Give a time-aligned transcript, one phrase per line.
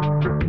[0.00, 0.39] Thank you.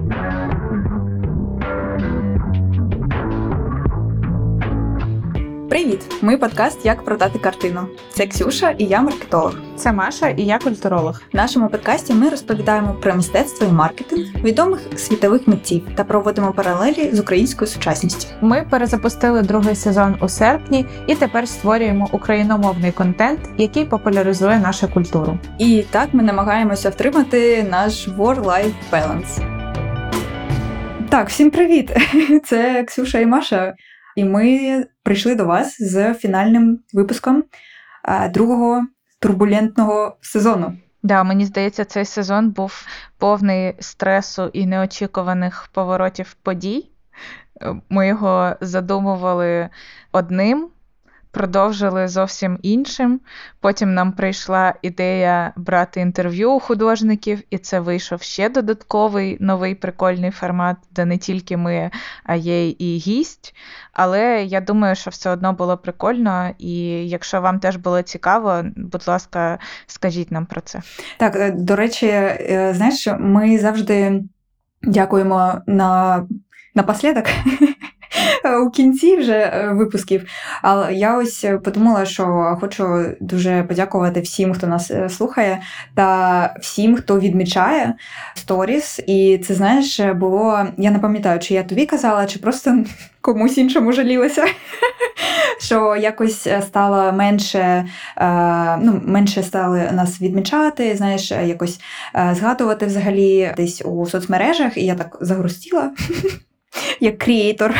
[5.71, 6.16] Привіт!
[6.21, 7.88] Ми подкаст Як продати картину.
[8.10, 9.55] Це Ксюша і я маркетолог.
[9.75, 11.21] Це Маша і я культуролог.
[11.34, 17.09] В нашому подкасті ми розповідаємо про мистецтво і маркетинг відомих світових митців та проводимо паралелі
[17.13, 18.27] з українською сучасністю.
[18.41, 25.40] Ми перезапустили другий сезон у серпні і тепер створюємо україномовний контент, який популяризує нашу культуру.
[25.59, 29.62] І так ми намагаємося втримати наш war-life balance.
[31.09, 31.91] Так, всім привіт!
[32.44, 33.73] Це Ксюша і Маша.
[34.21, 37.43] І ми прийшли до вас з фінальним випуском
[38.29, 38.85] другого
[39.20, 40.77] турбулентного сезону.
[41.03, 42.85] Да, мені здається, цей сезон був
[43.17, 46.89] повний стресу і неочікуваних поворотів подій.
[47.89, 49.70] Ми його задумували
[50.12, 50.70] одним,
[51.31, 53.20] продовжили зовсім іншим.
[53.59, 60.31] Потім нам прийшла ідея брати інтерв'ю у художників, і це вийшов ще додатковий новий прикольний
[60.31, 61.91] формат, де не тільки ми,
[62.23, 63.55] а є і гість.
[63.93, 66.74] Але я думаю, що все одно було прикольно, і
[67.09, 70.82] якщо вам теж було цікаво, будь ласка, скажіть нам про це.
[71.18, 74.24] Так, е, до речі, е, знаєш, ми завжди
[74.84, 76.24] дякуємо на
[76.76, 77.26] напослідок
[78.66, 80.26] у кінці вже е, випусків.
[80.62, 85.62] Але я ось подумала, що хочу дуже подякувати всім, хто нас е, слухає,
[85.96, 87.94] та всім, хто відмічає
[88.36, 89.00] сторіс.
[89.08, 90.66] І це знаєш, було.
[90.78, 92.78] Я не пам'ятаю, чи я тобі казала, чи просто
[93.22, 94.46] комусь іншому жалілася.
[95.60, 97.86] Що якось стало менше,
[98.82, 101.80] ну, менше стали нас відмічати, знаєш, якось
[102.32, 105.92] згадувати взагалі десь у соцмережах, і я так загрустіла
[107.00, 107.76] як крієйтор.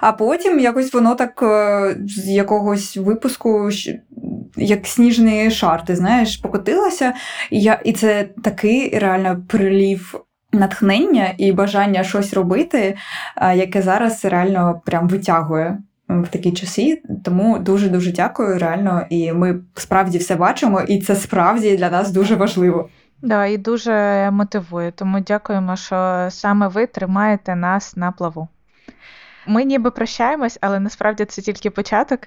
[0.00, 3.70] А потім якось воно так е, з якогось випуску,
[4.56, 7.14] як сніжний шар, ти знаєш, покотилося.
[7.50, 10.14] І, я, і це такий реально прилів.
[10.54, 12.96] Натхнення і бажання щось робити,
[13.54, 17.02] яке зараз реально прям витягує в такі часи.
[17.24, 18.58] Тому дуже дуже дякую.
[18.58, 22.88] Реально, і ми справді все бачимо, і це справді для нас дуже важливо.
[23.22, 24.90] Да, і дуже мотивує.
[24.90, 28.48] Тому дякуємо, що саме ви тримаєте нас на плаву.
[29.46, 32.20] Ми ніби прощаємось, але насправді це тільки початок.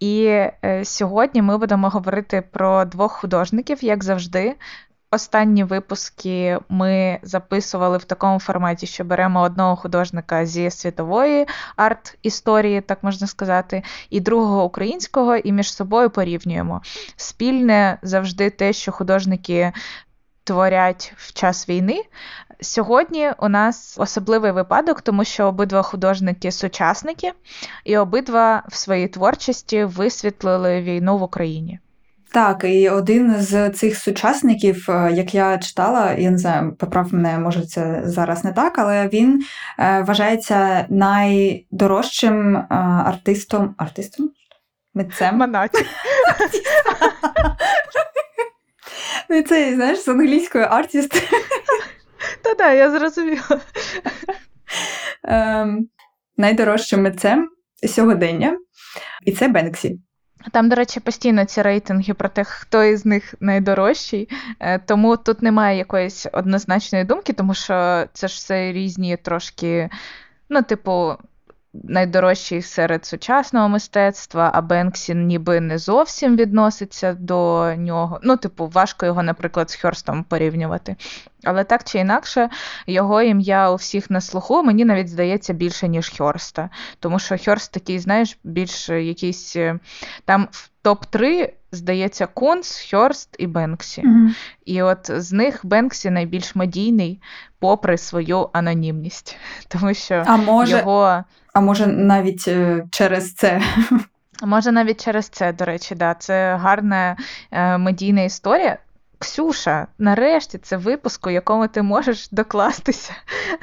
[0.00, 4.56] І е, сьогодні ми будемо говорити про двох художників, як завжди.
[5.10, 11.46] Останні випуски ми записували в такому форматі, що беремо одного художника зі світової
[11.76, 16.82] арт-історії, так можна сказати, і другого українського, і між собою порівнюємо.
[17.16, 19.72] Спільне завжди те, що художники
[20.46, 22.02] творять в час війни.
[22.60, 27.32] Сьогодні у нас особливий випадок, тому що обидва художники сучасники,
[27.84, 31.78] і обидва в своїй творчості висвітлили війну в Україні.
[32.32, 37.38] Так, і один з цих сучасників, е, як я читала, я не знаю, поправ мене,
[37.38, 39.44] може, це зараз не так, але він
[39.78, 42.64] е, вважається найдорожчим е,
[43.06, 43.74] артистом.
[43.78, 44.30] Артистом?
[44.94, 45.36] Митцем?
[45.36, 45.84] Манаті.
[49.30, 51.12] Ну, це, знаєш, з англійською артіст.
[52.42, 53.60] Та-да, я зрозуміла.
[55.24, 55.88] Ем,
[56.36, 57.50] Найдорожчим митцем
[57.88, 58.58] сьогодення,
[59.24, 60.00] і це Бенксі.
[60.52, 64.28] Там, до речі, постійно ці рейтинги про те, хто із них найдорожчий,
[64.60, 69.90] е, тому тут немає якоїсь однозначної думки, тому що це ж все різні трошки,
[70.48, 71.14] ну, типу,
[71.84, 78.20] найдорожчий серед сучасного мистецтва, а Бенксі ніби не зовсім відноситься до нього.
[78.22, 80.96] Ну, типу, важко його, наприклад, з Хьорстом порівнювати.
[81.44, 82.48] Але так чи інакше,
[82.86, 86.70] його ім'я у всіх на слуху, мені навіть здається більше, ніж Хьорста.
[87.00, 89.78] Тому що Хьорст такий, знаєш, більш якийсь е,
[90.24, 94.02] там в топ-3, здається, Кунс, Хьорст і Бенксі.
[94.02, 94.28] Mm-hmm.
[94.64, 97.20] І от з них Бенксі найбільш медійний,
[97.58, 99.36] попри свою анонімність.
[99.68, 101.24] Тому що а може, його.
[101.52, 103.62] А може навіть е, через це.
[104.42, 106.14] Може, навіть через це, до речі, да.
[106.14, 107.16] Це гарна
[107.50, 108.78] е, медійна історія.
[109.18, 113.12] Ксюша, нарешті це випуск, у якому ти можеш докластися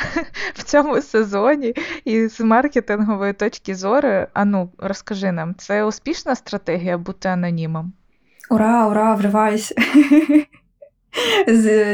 [0.53, 1.73] в цьому сезоні
[2.05, 4.25] і з маркетингової точки зору.
[4.33, 7.93] Ану, розкажи нам, це успішна стратегія бути анонімом?
[8.49, 9.73] Ура, ура, вриваюсь!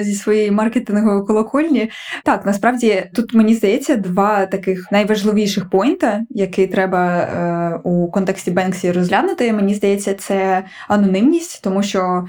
[0.02, 1.92] Зі своєї маркетингової колокольні.
[2.24, 8.92] Так, насправді тут мені здається два таких найважливіших поінта, які треба е, у контексті Бенксі
[8.92, 9.54] розглянути.
[9.54, 12.28] Мені здається, це анонімність, тому що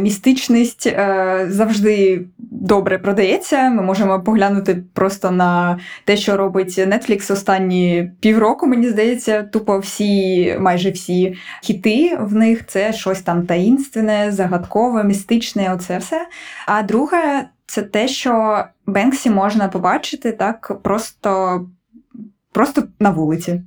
[0.00, 3.70] містичність е, завжди добре продається.
[3.70, 8.66] Ми можемо поглянути просто на те, що робить Netflix останні півроку.
[8.66, 15.74] Мені здається, тупо всі, майже всі хіти в них це щось там таїнственне, загадкове, містичне.
[15.74, 16.26] Оце все.
[16.66, 17.48] А друге.
[17.66, 21.60] це те, що Бенксі можна побачити так просто,
[22.52, 23.62] просто на вулиці.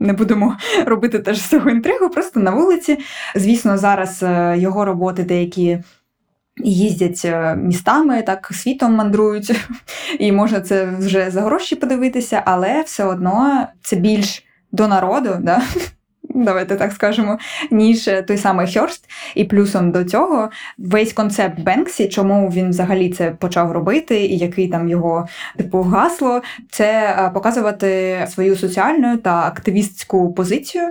[0.00, 0.56] Не будемо
[0.86, 2.98] робити теж цього інтригу, просто на вулиці.
[3.34, 5.78] Звісно, зараз е, його роботи деякі
[6.64, 9.66] їздять е, містами, так світом мандрують,
[10.18, 15.62] і можна це вже за гроші подивитися, але все одно це більш до народу, да?
[16.34, 17.38] Давайте так скажемо,
[17.70, 19.10] ніж той самий Хьорст.
[19.34, 24.68] І плюсом до цього весь концепт Бенксі, чому він взагалі це почав робити, і який
[24.68, 30.84] там його типу гасло, це е, показувати свою соціальну та активістську позицію.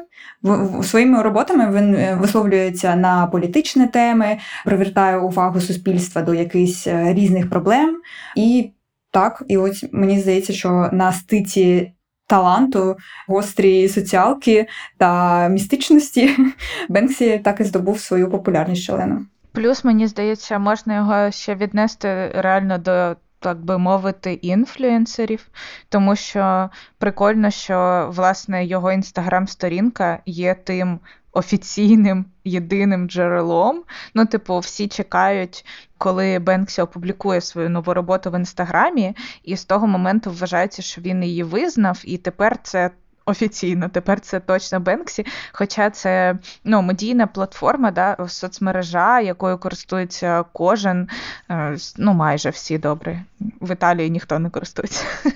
[0.84, 7.50] Своїми роботами він е, висловлюється на політичні теми, привертає увагу суспільства до якихось е, різних
[7.50, 8.02] проблем.
[8.36, 8.72] І
[9.12, 11.92] так, і ось мені здається, що на стиці
[12.30, 12.98] таланту,
[13.28, 14.68] гострій соціалки
[14.98, 16.38] та містичності
[16.90, 19.26] Бенксі так і здобув свою популярність шалену.
[19.52, 23.16] Плюс, мені здається, можна його ще віднести реально до.
[23.42, 25.48] Так би мовити, інфлюенсерів,
[25.90, 31.00] тому що прикольно, що власне його інстаграм-сторінка є тим
[31.32, 33.84] офіційним єдиним джерелом.
[34.14, 35.66] Ну, типу, всі чекають,
[36.00, 41.24] коли Бенксі опублікує свою нову роботу в інстаграмі, і з того моменту вважається, що він
[41.24, 42.92] її визнав, і тепер це.
[43.26, 51.10] Офіційно, тепер це точно Бенксі, хоча це ну, медійна платформа, да, соцмережа, якою користується кожен,
[51.52, 53.24] е, ну майже всі добре.
[53.40, 55.06] В Італії ніхто не користується.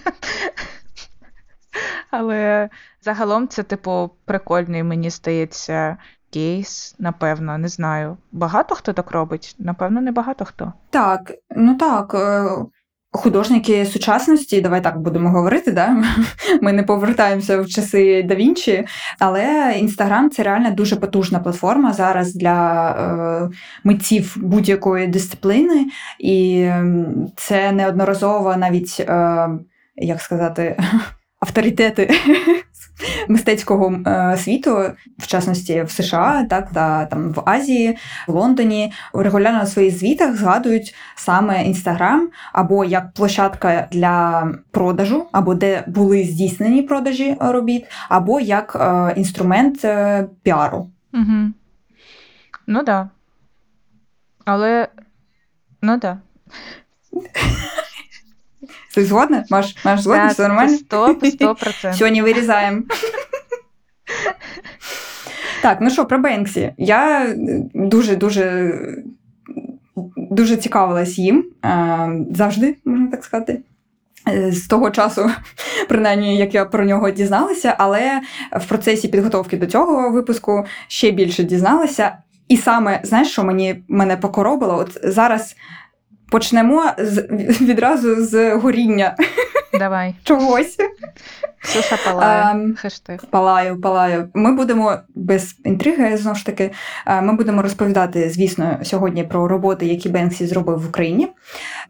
[2.12, 2.69] Але
[3.01, 5.98] загалом це, типу, прикольний, мені здається,
[6.33, 8.18] кейс, напевно, не знаю.
[8.31, 9.56] Багато хто так робить?
[9.59, 10.74] Напевно, не багато хто.
[10.89, 12.13] Так, ну так.
[12.13, 12.65] Е,
[13.13, 16.03] художники сучасності, давай так будемо говорити, да?
[16.62, 18.88] ми не повертаємося в часи да Вінчі,
[19.19, 25.85] але Інстаграм це реально дуже потужна платформа зараз для е, митців будь-якої дисципліни,
[26.19, 26.69] і
[27.35, 29.50] це неодноразово навіть, е,
[29.95, 30.77] як сказати,
[31.44, 32.10] авторитети
[33.28, 37.98] мистецького е, світу, в частності в США, так та там в Азії,
[38.28, 45.56] в Лондоні, регулярно на своїх звітах згадують саме інстаграм або як площадка для продажу, або
[45.56, 50.90] де були здійснені продажі робіт, або як е, інструмент е, піару.
[51.13, 51.51] Угу.
[52.68, 52.86] Ну так.
[52.86, 53.10] Да.
[54.45, 54.88] Але
[55.81, 56.18] ну так.
[57.12, 57.19] Да.
[58.94, 59.45] Ти згодна?
[59.50, 60.28] Маш, Маш згодна?
[60.28, 60.78] Все нормально?
[60.78, 61.94] Сто, сто процентів.
[61.94, 62.81] Сьогодні вирізаємо.
[65.62, 66.74] Так, ну що, про Бенксі.
[66.78, 67.34] Я
[67.74, 68.74] дуже-дуже
[70.16, 71.45] дуже цікавилась їм
[72.31, 73.62] завжди, можна так сказати.
[74.50, 75.31] З того часу,
[75.90, 81.44] принаймні, як я про нього дізналася, але в процесі підготовки до цього випуску ще більше
[81.44, 82.18] дізналася.
[82.48, 84.78] І саме, знаєш, що мені мене покоробило?
[84.78, 85.56] От зараз
[86.29, 87.21] Почнемо з
[87.61, 89.15] відразу з горіння.
[89.79, 90.15] Давай.
[90.23, 90.77] Чогось.
[91.61, 92.43] Ксюша палає.
[92.43, 93.25] Um, Хештег.
[93.29, 94.29] Палаю, палаю.
[94.33, 96.71] Ми будемо без інтриги, знову ж таки,
[97.21, 101.27] ми будемо розповідати, звісно, сьогодні про роботи, які Бенксі зробив в Україні.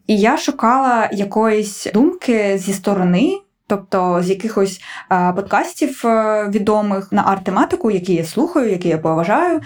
[0.06, 3.40] І я шукала якоїсь думки зі сторони.
[3.66, 9.60] Тобто з якихось а, подкастів а, відомих на арт-тематику, які я слухаю, які я поважаю,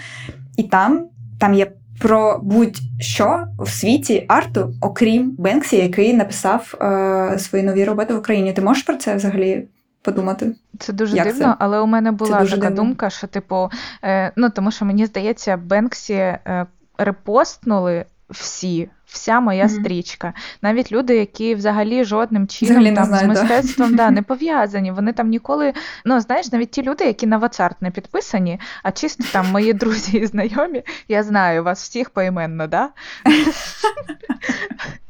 [0.57, 7.63] і там там є про будь-що в світі арту, окрім Бенксі, який написав е, свої
[7.63, 8.53] нові роботи в Україні.
[8.53, 9.67] Ти можеш про це взагалі?
[10.01, 10.55] Подумати.
[10.79, 11.55] Це дуже Як дивно, це?
[11.59, 12.69] але у мене була така дивно.
[12.75, 13.69] думка, що, типу,
[14.03, 16.65] е, ну тому що мені здається, Бенксі е,
[16.97, 19.79] репостнули всі, вся моя mm-hmm.
[19.79, 20.33] стрічка.
[20.61, 23.95] Навіть люди, які взагалі жодним чином взагалі там знаю, з мистецтвом да.
[23.95, 24.91] да, не пов'язані.
[24.91, 25.73] Вони там ніколи,
[26.05, 30.17] ну знаєш, навіть ті люди, які на Вацарт не підписані, а чисто там мої друзі
[30.17, 32.89] і знайомі, я знаю вас всіх поіменно, да?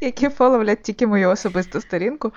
[0.01, 2.31] які фоловлять тільки мою особисту сторінку.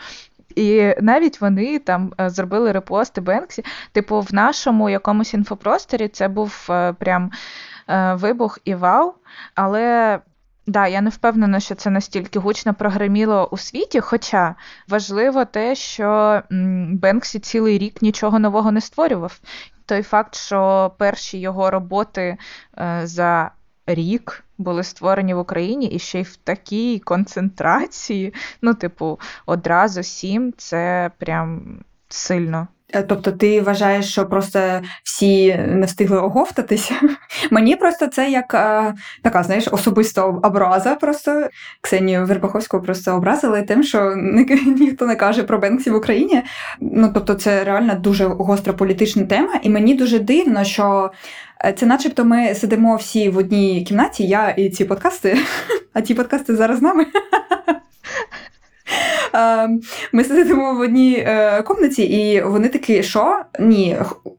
[0.55, 3.65] І навіть вони там е, зробили репости Бенксі.
[3.93, 7.31] Типу, в нашому якомусь інфопросторі це був е, прям
[7.89, 9.15] е, вибух і вау.
[9.55, 10.19] Але
[10.73, 14.01] Да, я не впевнена, що це настільки гучно прогреміло у світі.
[14.01, 14.55] Хоча
[14.89, 16.43] важливо те, що
[16.91, 19.41] Бенксі цілий рік нічого нового не створював.
[19.87, 22.37] Той факт, що перші його роботи
[22.79, 23.51] е, за
[23.87, 30.55] рік були створені в Україні і ще й в такій концентрації, ну, типу, одразу сім,
[30.57, 32.69] це прям сильно.
[32.93, 36.95] Е, тобто ти вважаєш, що просто всі не встигли оговтатися?
[37.51, 40.95] Мені просто це як а, е, така, знаєш, особиста образа.
[40.95, 41.49] Просто
[41.81, 46.43] Ксенію Вербаховську просто образили тим, що ні, ніхто не каже про Бенксі в Україні.
[46.81, 51.11] Ну тобто, це реально дуже гостра політична тема, і мені дуже дивно, що.
[51.65, 55.39] Е, це, начебто, ми сидимо всі в одній кімнаті, я і ці подкасти,
[55.93, 57.07] а ці подкасти зараз з нами.
[59.35, 59.69] Е,
[60.13, 63.43] Ми сидимо в одній е, комнаті, і вони такі, що?
[63.59, 63.99] Ні,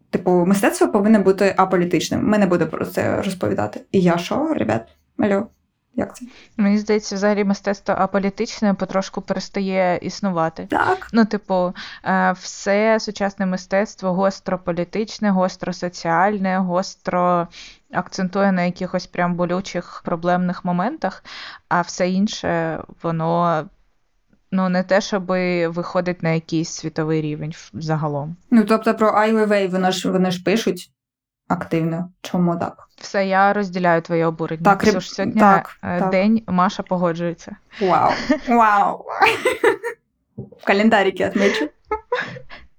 [0.10, 2.27] типу, мистецтво повинно бути аполітичним.
[2.27, 3.82] Ми не будемо про це розповідати.
[3.91, 4.82] І я що, ребят?
[5.17, 5.48] Алло,
[5.96, 6.25] як це?
[6.58, 10.67] Мені здається, взагалі мистецтво аполітичне потрошку перестає існувати.
[10.70, 11.08] Так.
[11.13, 11.74] Ну, типу,
[12.05, 17.48] е, все сучасне мистецтво гостро політичне, гостро соціальне, гостро
[17.91, 21.24] акцентує на якихось прям болючих проблемних моментах,
[21.70, 23.63] а все інше, воно
[24.53, 25.25] ну, не те, щоб
[25.67, 28.36] виходить на якийсь світовий рівень загалом.
[28.51, 30.91] Ну, тобто про Ай вони ж, вони ж пишуть
[31.48, 32.10] активно.
[32.22, 32.88] Чому так?
[32.98, 34.63] Все, я розділяю твоє обурення.
[34.63, 35.79] Так, Ксюш, сьогодні так,
[36.12, 36.55] день так.
[36.55, 37.55] Маша погоджується.
[37.81, 38.12] Вау.
[38.48, 39.05] Вау.
[40.38, 41.69] В календаріки відмічу.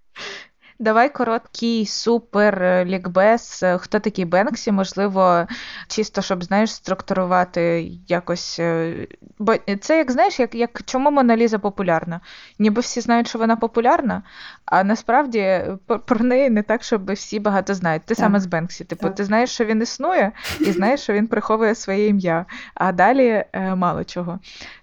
[0.79, 3.61] Давай короткий супер е, лікбез.
[3.63, 4.73] Е, Хто такий Бенксі?
[4.73, 5.47] Можливо,
[5.89, 8.57] чисто щоб знаєш, структурувати якось.
[8.61, 8.95] е,
[9.39, 12.21] Бо це як знаєш, як, як чому Моналіза популярна?
[12.59, 14.23] Ніби всі знають, що вона популярна,
[14.65, 15.61] а насправді
[16.07, 18.03] про- неї не так, щоб всі багато знають.
[18.03, 18.19] Ти Так.
[18.19, 18.85] саме з Бенксі.
[18.85, 19.15] Типу, Так.
[19.15, 22.47] ти знаєш, що він існує, і знаєш, що він приховує своє ім'я.
[22.75, 23.45] А далі
[23.77, 24.39] мало чого.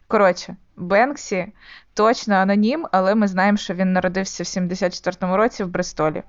[0.07, 1.47] Коротше, Бенксі
[1.93, 6.23] точно анонім, але ми знаємо, що він народився в 74-му році в Бристолі.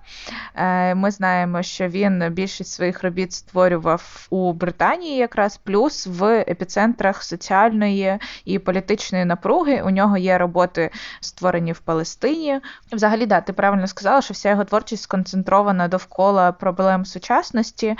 [0.54, 7.22] Е, Ми знаємо, що він більшість своїх робіт створював у Британії, якраз плюс в епіцентрах
[7.22, 9.82] соціальної і політичної напруги.
[9.82, 10.90] У нього є роботи,
[11.20, 12.60] створені в Палестині.
[12.92, 17.96] Взагалі, да, ти правильно сказала, що вся його творчість сконцентрована довкола проблем сучасності е,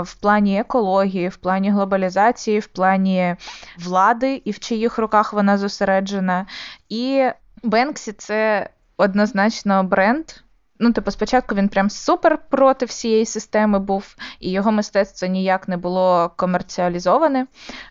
[0.00, 3.36] в плані екології, в плані глобалізації, в плані
[3.78, 6.46] влади і в чиїх руках вона зосереджена.
[6.92, 7.30] І
[7.62, 10.24] Бенксі це однозначно бренд.
[10.82, 15.76] Ну, типу, спочатку він прям супер проти всієї системи був, і його мистецтво ніяк не
[15.76, 17.46] було комерціалізоване.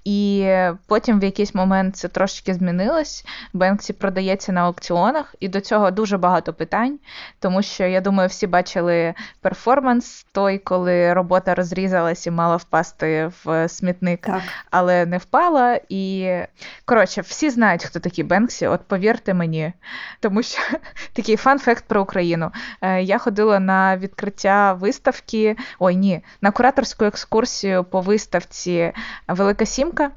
[0.05, 0.47] І
[0.87, 3.25] потім в якийсь момент це трошки змінилось.
[3.53, 6.99] Бенксі продається на аукціонах, і до цього дуже багато питань,
[7.39, 13.69] тому що я думаю, всі бачили перформанс той, коли робота розрізалась і мала впасти в
[13.69, 14.41] смітник Так.
[14.71, 15.79] але не впала.
[15.89, 16.35] І
[16.85, 18.67] коротше, всі знають, хто такі Бенксі.
[18.67, 19.73] От повірте мені,
[20.19, 20.61] тому що
[21.13, 22.51] такий фан-факт про Україну.
[22.81, 25.55] Е, Я ходила на відкриття виставки.
[25.79, 28.91] Ой, ні, на кураторську екскурсію по виставці
[29.27, 30.11] Велика Сімка.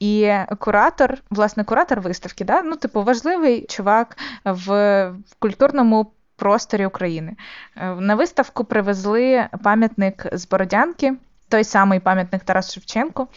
[0.00, 2.62] І куратор, власне, куратор виставки, да?
[2.62, 7.36] ну, типу, важливий чувак в, культурному просторі України.
[7.76, 11.14] Е, На виставку привезли пам'ятник з Бородянки,
[11.48, 13.28] той самий пам'ятник Тарас Шевченку.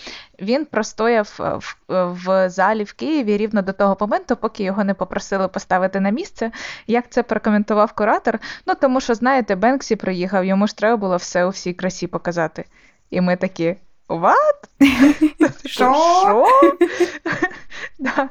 [0.41, 1.77] Він простояв е, в,
[2.12, 6.51] в залі в Києві рівно до того моменту, поки його не попросили поставити на місце.
[6.88, 8.39] Як це прокоментував куратор?
[8.65, 12.65] Ну тому що, знаєте, Бенксі приїхав, йому ж треба було все у всій красі показати.
[13.10, 13.75] І ми такі.
[14.10, 14.36] What?
[15.65, 15.94] Що?
[16.22, 16.46] Що?
[18.00, 18.30] Да.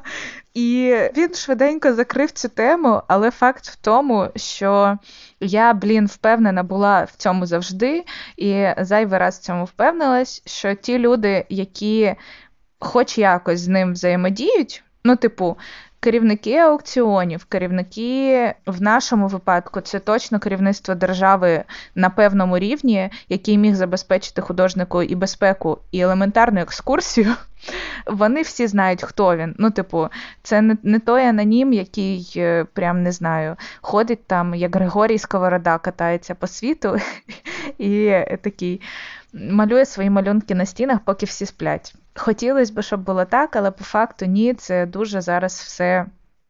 [0.53, 4.97] І він швиденько закрив цю тему, але факт в тому, що
[5.39, 8.03] я, блін, впевнена була в цьому завжди,
[8.37, 12.15] і зайвий раз в цьому впевнилась, що ті люди, які
[12.79, 15.57] хоч якось з ним взаємодіють, ну, типу,
[15.99, 21.63] керівники аукціонів, керівники в нашому випадку, це точно керівництво держави
[21.95, 27.35] на певному рівні, який міг забезпечити художнику і безпеку, і елементарну екскурсію.
[28.07, 29.55] Вони всі знають, хто він.
[29.57, 30.07] Ну, типу,
[30.43, 35.77] це не, не той анонім, який е, прям не знаю, ходить там, як Григорій Сковорода
[35.77, 36.97] катається по світу
[37.77, 38.81] і е, такий
[39.33, 41.95] малює свої малюнки на стінах, поки всі сплять.
[42.15, 46.05] Хотілося б, щоб було так, але по факту ні, це дуже зараз все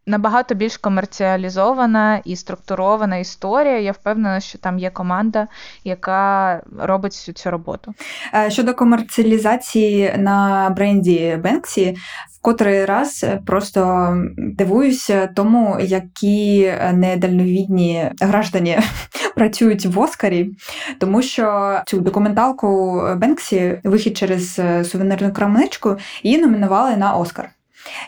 [0.07, 3.79] набагато більш комерціалізована і структурована історія.
[3.79, 5.47] Я впевнена, що там є команда,
[5.83, 7.93] яка робить всю цю роботу.
[8.33, 11.97] Е, Щодо комерціалізації на бренді Бенксі,
[12.41, 18.79] котрий раз просто дивуюся тому, які недальновідні граждані
[19.35, 20.51] працюють в Оскарі,
[20.99, 27.49] тому що цю документалку Бенксі, вихід через е, сувенирну крамничку, її номінували на Оскар.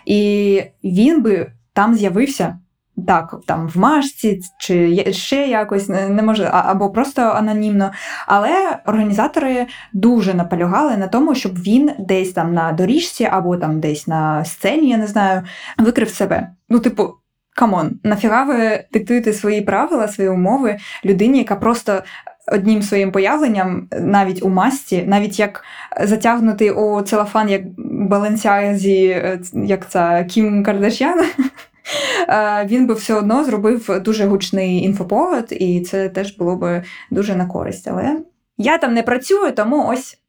[0.05, 2.60] І він би там з'явився.
[3.08, 7.92] Так, там в машці чи ще якось не може, або просто анонімно.
[8.27, 14.08] Але організатори дуже наполягали на тому, щоб він десь там на доріжці або там десь
[14.08, 15.42] на сцені, я не знаю,
[15.77, 16.50] викрив себе.
[16.70, 17.13] Ну, типу,
[17.56, 22.03] камон, нафіга ви диктуєте свої правила, свої умови людині, яка просто
[22.51, 25.63] одним своїм появленням, навіть у масці, навіть як
[26.01, 27.62] затягнутий у целофан, як
[28.10, 31.19] Баленсіага, е, як це Кім Кардашян.
[32.29, 37.35] е, Він би все одно зробив дуже гучний інфоповод, і це теж було би дуже
[37.35, 37.88] на користь.
[37.88, 38.19] Але
[38.57, 40.19] я там не працюю, тому ось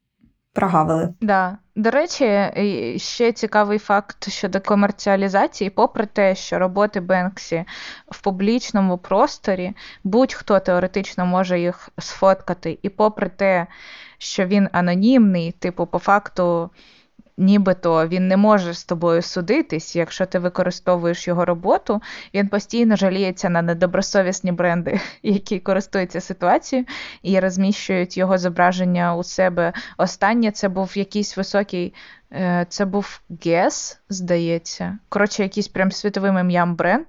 [0.52, 1.14] прогавили.
[1.20, 1.58] Да.
[1.76, 2.50] До речі,
[2.96, 7.64] ще цікавий факт щодо комерціалізації, попри те, що роботи Бенксі
[8.10, 9.72] в публічному просторі
[10.04, 13.66] будь-хто теоретично може їх сфоткати, і попри те,
[14.18, 16.70] що він анонімний, типу, по факту
[17.36, 22.02] нібито він не може з тобою судитись, якщо ти використовуєш його роботу,
[22.34, 26.86] він постійно жаліється на недобросовісні бренди, які користуються ситуацією
[27.22, 29.72] і розміщують його зображення у себе.
[29.98, 31.94] Останнє це був якийсь високий.
[32.32, 34.98] Е, це був Guess, здається.
[35.08, 37.06] Коротше, якийсь прям світовим ім'ям бренд.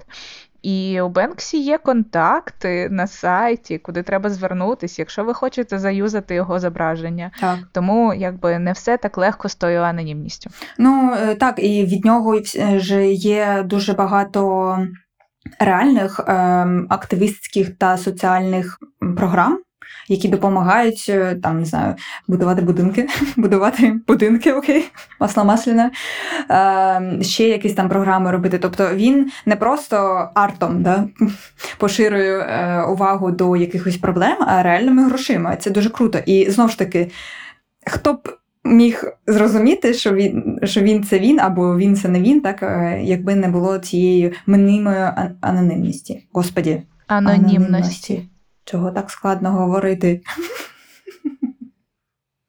[0.66, 6.60] І у Бенксі є контакти на сайті, куди треба звернутися, якщо ви хочете заюзати його
[6.60, 7.32] зображення.
[7.40, 7.60] Так.
[7.72, 10.50] Тому якби не все так легко з тою анонімністю.
[10.78, 12.42] Ну е, так, і від нього
[12.76, 14.78] ж є дуже багато
[15.60, 18.80] реальних ем, активістських та соціальних
[19.18, 19.60] програм
[20.08, 21.96] які допомагають е, там, не знаю,
[22.28, 24.86] будувати будинки, будувати будинки, окей,
[25.20, 25.92] масла масляне,
[26.52, 28.58] е, ще якісь там програми робити.
[28.58, 31.08] Тобто він не просто артом да,
[31.78, 35.56] поширює е, увагу до якихось проблем, а реальними грошима.
[35.56, 36.20] Це дуже круто.
[36.26, 37.12] І знову ж таки,
[37.86, 38.38] хто б.
[38.68, 43.00] Міг зрозуміти, що він що він це він, або він це не він, так е,
[43.04, 45.08] якби не було цієї мнимої
[45.42, 46.28] анонімності.
[46.34, 46.82] Господі.
[47.08, 47.56] Анонімності.
[47.56, 48.30] анонімності.
[48.66, 50.22] Чого так складно говорити?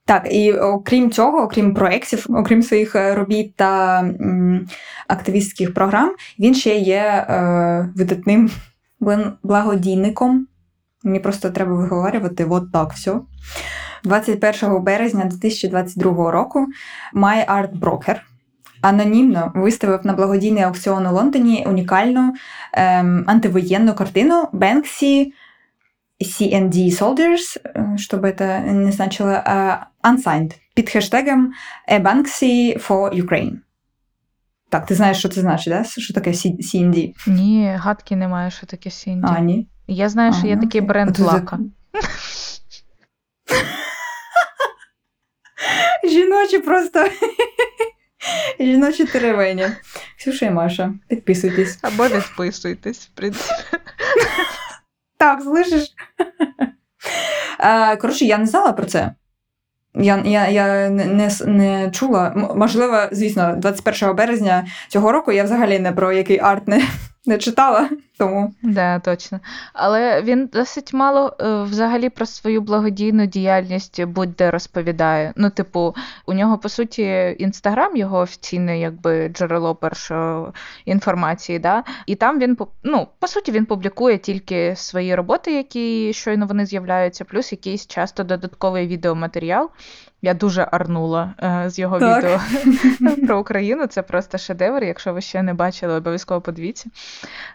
[0.06, 4.66] Так, і окрім цього, окрім проєктів, окрім своїх е, робіт та м,
[5.08, 6.96] активістських програм, він ще є
[7.28, 8.50] е, видатним
[9.42, 10.46] благодійником.
[11.04, 13.14] Мені просто треба виговорювати от так все.
[14.04, 16.66] 21 березня 2022 року
[17.14, 18.16] My Art Broker
[18.82, 22.34] анонімно виставив на благодійний аукціон у Лондоні унікальну
[22.72, 25.32] ем, антивоєнну картину Бенксі
[26.21, 31.53] CND Soldiers, э, чтобы это не значило, uh, unsigned, під хештегом
[31.91, 33.57] A Banksy for Ukraine.
[34.69, 35.83] Так, ти знаєш, що це значить, да?
[35.83, 37.13] Що таке CND?
[37.27, 39.21] Ні, гадки немає, що таке CND.
[39.23, 39.67] А, ні.
[39.87, 41.59] Я знаю, що а, є такий бренд лака.
[46.09, 47.05] Жіночі просто.
[48.59, 49.65] Жіночі теревені.
[50.17, 51.79] Ксюша і Маша, підписуйтесь.
[51.81, 53.53] Або відписуйтесь, в принципі.
[55.16, 55.94] Так, слышиш?
[58.00, 59.14] Коротше, я не знала про це.
[59.94, 62.32] Я я, я не не чула.
[62.56, 66.82] Можливо, звісно, 21 березня цього року я взагалі не про який арт не
[67.26, 67.88] не читала.
[68.18, 68.54] тому.
[68.62, 69.40] Да, точно.
[69.72, 75.32] Але він досить мало е, взагалі про свою благодійну діяльність будь-де розповідає.
[75.36, 75.94] Ну, типу,
[76.26, 80.46] у нього, по суті, інстаграм його офіційне якби джерело першої
[80.84, 81.58] інформації.
[81.58, 81.84] да?
[82.06, 87.24] І там він ну, по суті він публікує тільки свої роботи, які щойно вони з'являються,
[87.24, 89.70] плюс якийсь часто додатковий відеоматеріал.
[90.22, 92.24] Я дуже арнула е, з його так.
[92.24, 93.86] відео про Україну.
[93.86, 94.84] Це просто шедевр.
[94.84, 96.90] Якщо ви ще не бачили, обов'язково подивіться.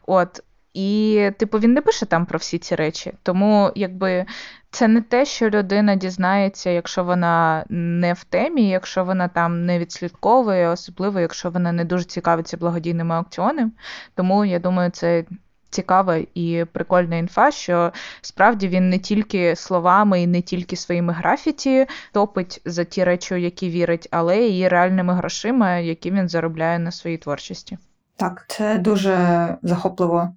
[0.08, 0.44] От.
[0.74, 3.14] І, типу, він не пише там про всі ці речі.
[3.24, 4.26] Тому, якби
[4.70, 9.80] це не те, що людина дізнається, якщо вона не в темі, якщо вона там не
[9.80, 13.72] відслідковує, особливо якщо вона не дуже цікавиться благодійними аукціонами.
[14.16, 15.26] Тому я думаю, це
[15.72, 21.86] цікава і прикольна інфа, що справді він не тільки словами і не тільки своїми графіті
[22.14, 26.92] топить за ті речі, у які вірить, але і реальними грошима, які він заробляє на
[26.92, 27.78] своїй творчості.
[28.18, 30.30] Так, це дуже захопливо.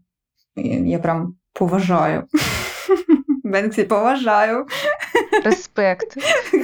[0.86, 2.24] Я прям поважаю.
[3.44, 4.66] Бенксі поважаю.
[5.44, 6.16] Респект.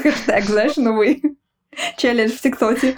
[0.03, 1.23] Хештег, знаєш, новий
[1.97, 2.97] челендж в Тіктоці.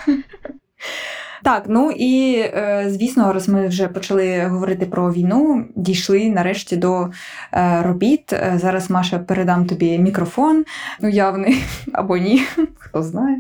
[1.43, 7.11] Так, ну і е, звісно, раз ми вже почали говорити про війну, дійшли нарешті до
[7.53, 8.33] е, робіт.
[8.33, 10.65] Е, зараз Маша передам тобі мікрофон,
[11.01, 12.43] уявний або ні,
[12.79, 13.37] хто знає.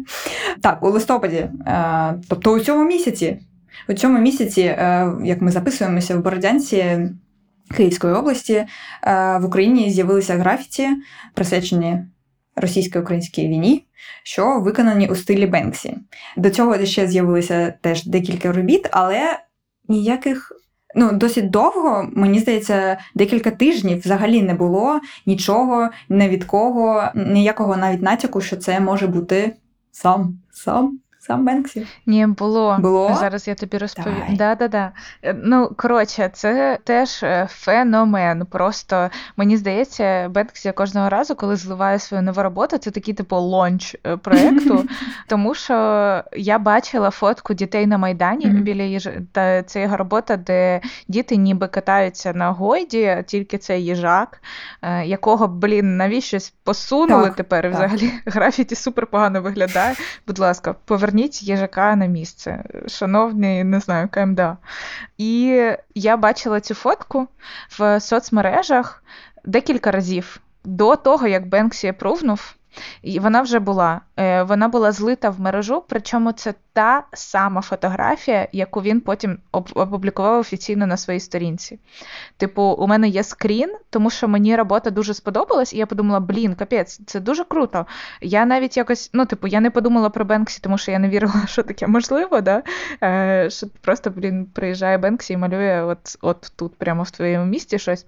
[0.62, 1.48] Так, у листопаді,
[2.28, 3.38] тобто у цьому місяці,
[3.88, 4.60] у цьому місяці,
[5.24, 7.08] як ми записуємося в Бородянці.
[7.76, 8.64] Київської області
[9.40, 10.88] в Україні з'явилися графіті,
[11.34, 11.98] присвячені
[12.56, 13.84] російсько-українській війні,
[14.22, 15.96] що виконані у стилі Бенксі.
[16.36, 19.38] До цього ще з'явилися теж декілька робіт, але
[19.88, 20.52] ніяких.
[20.94, 27.76] Ну, досить довго, мені здається, декілька тижнів взагалі не було нічого, не від кого, ніякого
[27.76, 29.52] навіть натяку, що це може бути
[29.92, 31.86] сам сам Сам Бенксі?
[32.06, 32.76] Ні, було.
[32.80, 33.16] Було?
[33.20, 34.36] Зараз я тобі розповім.
[34.36, 34.92] Да, да, да.
[35.44, 38.46] Ну, коротше, це теж е, феномен.
[38.46, 43.96] Просто мені здається, Бенксі кожного разу, коли зливає свою нову роботу, це такий типу лонч
[44.06, 44.84] е, проєкту.
[45.28, 45.74] Тому що
[46.32, 48.62] я бачила фотку дітей на Майдані mm-hmm.
[48.62, 49.08] біля їж...
[49.32, 54.42] Та це його робота, де діти ніби катаються на гойді, тільки це їжак,
[54.82, 57.62] е, якого, блін, навіщось посунули так, тепер.
[57.62, 57.72] Так.
[57.72, 59.94] Взагалі графіті супер погано виглядає.
[60.26, 64.56] Будь ласка, поверніть поверніть їжака на місце, шановний, не знаю, КМДА.
[65.18, 65.62] І
[65.94, 67.28] я бачила цю фотку
[67.78, 69.04] в соцмережах
[69.44, 72.54] декілька разів до того, як Бенксі прувнув.
[73.02, 74.00] І вона вже була.
[74.16, 80.40] Е, Вона була злита в мережу, причому це та сама фотографія, яку він потім опублікував
[80.40, 81.78] офіційно на своїй сторінці.
[82.36, 86.54] Типу, у мене є скрін, тому що мені робота дуже сподобалась, і я подумала, блін,
[86.54, 87.86] капець, це дуже круто.
[88.20, 91.34] Я навіть якось, ну, типу, я не подумала про Бенксі, тому що я не вірила,
[91.46, 92.62] що таке можливо, да?
[93.02, 97.78] е, що просто, блін, приїжджає Бенксі і малює от, от тут, прямо в твоєму місті
[97.78, 98.06] щось.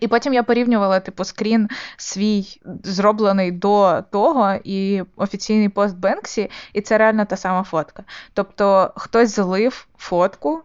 [0.00, 6.80] І потім я порівнювала, типу, скрін свій зроблений до того і офіційний пост Бенксі, і
[6.80, 8.04] це реально та сама фотка.
[8.34, 10.62] Тобто хтось залив фотку.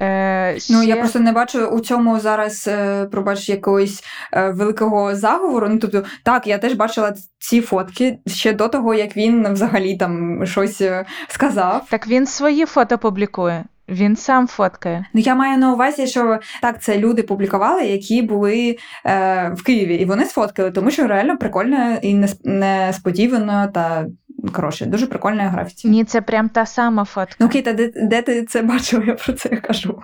[0.00, 5.68] Е, Ну, я просто не бачу у цьому зараз, е, пробач, якогось е, великого заговору.
[5.68, 10.46] Ну, тобто, так, я теж бачила ці фотки ще до того, як він взагалі там
[10.46, 11.86] щось е, сказав.
[11.90, 13.64] Так він свої фото публікує.
[13.88, 15.06] Він сам фоткає.
[15.14, 19.94] Ну, я маю на увазі, що так, це люди публікували, які були е, в Києві,
[19.94, 24.06] і вони сфоткали, тому що реально прикольно і нес- несподівано та
[24.52, 25.88] коротше, дуже прикольна графіті.
[25.88, 27.36] Ні, це прям та сама фотка.
[27.40, 29.04] Ну, Кіта, де, де ти це бачила?
[29.06, 30.02] Я про це кажу.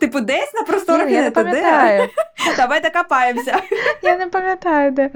[0.00, 2.08] Типу, десь на просторах Ні, я не пам'ятаю.
[2.56, 3.56] Давай докопаємося.
[4.02, 5.10] Я не пам'ятаю, де.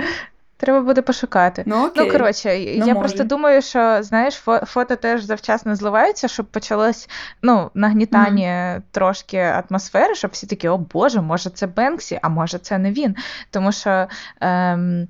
[0.65, 1.63] Треба буде пошукати.
[1.67, 2.07] Ну, окей.
[2.07, 2.95] Ну, коротше, я може.
[2.95, 7.09] просто думаю, що знаєш, фото теж завчасно зливаються, щоб почалось
[7.43, 12.79] ну, нагнітання трошки атмосфери, щоб всі такі, о Боже, може це Бенксі, а може це
[12.79, 13.17] не він.
[13.51, 14.07] Тому що
[14.41, 15.09] ем,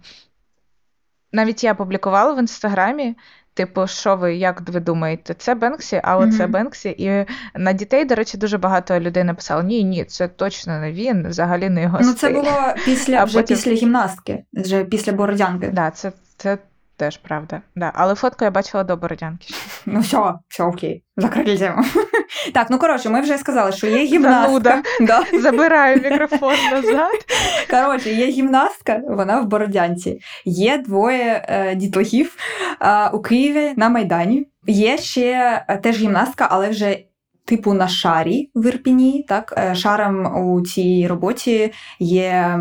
[1.32, 3.16] навіть я публікувала в інстаграмі.
[3.54, 6.88] Типу, що ви, як ви думаєте, це Бенксі, а оце це Бенксі.
[6.98, 11.28] І на дітей, до речі, дуже багато людей написало: ні, ні, це точно не він,
[11.28, 12.52] взагалі не його Ну, це було
[12.84, 15.68] після, А вже потім- після гімнастки, вже після бородянки.
[15.72, 16.58] Да, це, це
[16.96, 17.60] теж правда.
[17.76, 17.92] Да.
[17.94, 19.54] Але фотку я бачила до Бородянки.
[19.86, 21.84] Ну все, все окей, закрили тему.
[22.54, 24.82] Так, ну коротше, ми вже сказали, що є гімнастка.
[25.00, 25.24] Да.
[25.40, 27.24] Забираю мікрофон назад.
[27.70, 30.20] Коротше, є гімнастка, вона в Бородянці.
[30.44, 32.36] Є двоє е, дітлахів
[32.80, 34.46] е, у Києві на Майдані.
[34.66, 36.98] Є ще е, теж гімнастка, але вже.
[37.46, 39.54] Типу на шарі в Ірпіні, так?
[39.58, 42.60] Е, Шаром у цій роботі є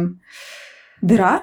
[1.02, 1.42] дира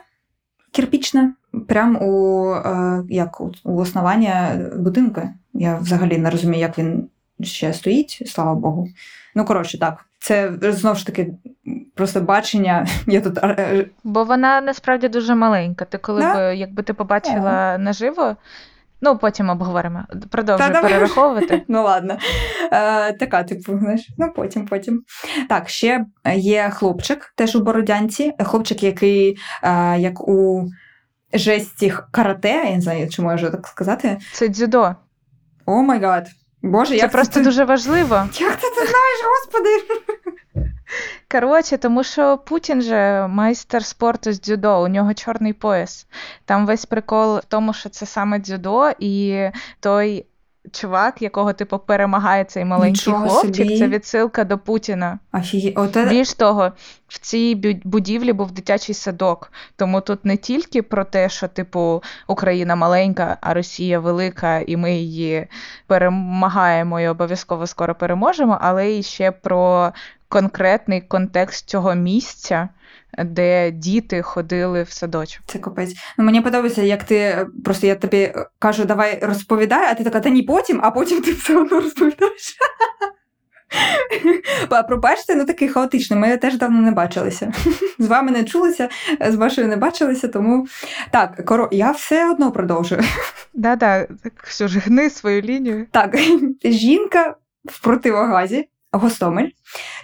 [0.73, 1.35] кирпічна,
[1.69, 5.23] прямо у, е, як, у, у основання будинку.
[5.61, 7.09] Я взагалі не розумію, як він
[7.43, 8.89] ще стоїть, слава Богу.
[9.35, 10.05] Ну, коротше, так.
[10.19, 11.33] Це знову ж таки
[11.95, 12.87] просто бачення.
[13.07, 15.85] Я тут е, Бо вона насправді дуже маленька.
[15.85, 16.21] Ти коли...
[16.21, 16.35] Да?
[16.35, 18.37] б, якби ти побачила наживо,
[19.01, 20.05] ну потім обговоримо.
[20.31, 21.63] Продовжуй перераховувати.
[21.69, 22.17] Ну ладно.
[22.73, 25.03] Е, така, типу, знаєш, ну потім, потім.
[25.49, 28.33] Так, ще є хлопчик, теж у Бородянці.
[28.45, 30.69] Хлопчик, який е, як у
[31.33, 34.19] жесті карате, я не знаю, чи можу так сказати.
[34.33, 34.95] Це дзюдо.
[35.71, 36.29] Oh my god.
[36.63, 38.15] Боже, Це як просто ти, дуже важливо.
[38.41, 39.69] Як ти це знаєш, господи?
[41.31, 46.07] Коротше, тому що Путін же майстер спорту з дзюдо, у нього чорний пояс.
[46.45, 49.45] Там весь прикол в тому, що це саме дзюдо, і
[49.81, 50.27] той
[50.73, 53.79] чувак, якого типу перемагає цей маленький Нічого хлопчик, собі.
[53.79, 55.19] це відсилка до Путіна.
[55.33, 55.73] Офігі...
[55.77, 56.07] Оте...
[56.07, 56.73] Більш того,
[57.11, 59.53] в цій будівлі був дитячий садок.
[59.77, 64.93] Тому тут не тільки про те, що типу Україна маленька, а Росія велика, і ми
[64.93, 65.47] її
[65.87, 69.93] перемагаємо і обов'язково скоро переможемо, але і ще про
[70.29, 72.69] конкретний контекст цього місця,
[73.19, 75.43] де діти ходили в садочок.
[75.47, 75.95] Це капець.
[76.19, 80.05] Ну, мені подобається, як ти е, просто я тобі е, кажу, давай розповідай, а ти
[80.05, 82.57] така, та ні потім, а потім ти все одно розповідаєш.
[84.89, 86.19] Пробачте, ну такий хаотичний.
[86.19, 87.53] Ми теж давно не бачилися.
[87.99, 88.89] З вами не чулися,
[89.29, 90.67] з вашою не бачилися, тому
[91.11, 91.69] так, коро...
[91.73, 93.03] я все одно продовжую.
[93.55, 95.87] Да-да, так що ж гни свою лінію.
[95.91, 96.17] Так,
[96.65, 98.69] жінка в противогазі.
[98.93, 99.49] Гостомель,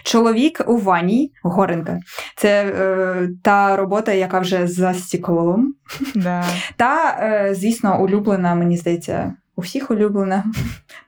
[0.03, 1.99] чоловік у ванні, Горенка.
[2.35, 5.73] Це е, та робота, яка вже за стеклом.
[6.15, 6.45] Да.
[6.77, 10.43] Та, е, звісно, улюблена, мені здається, у всіх улюблена.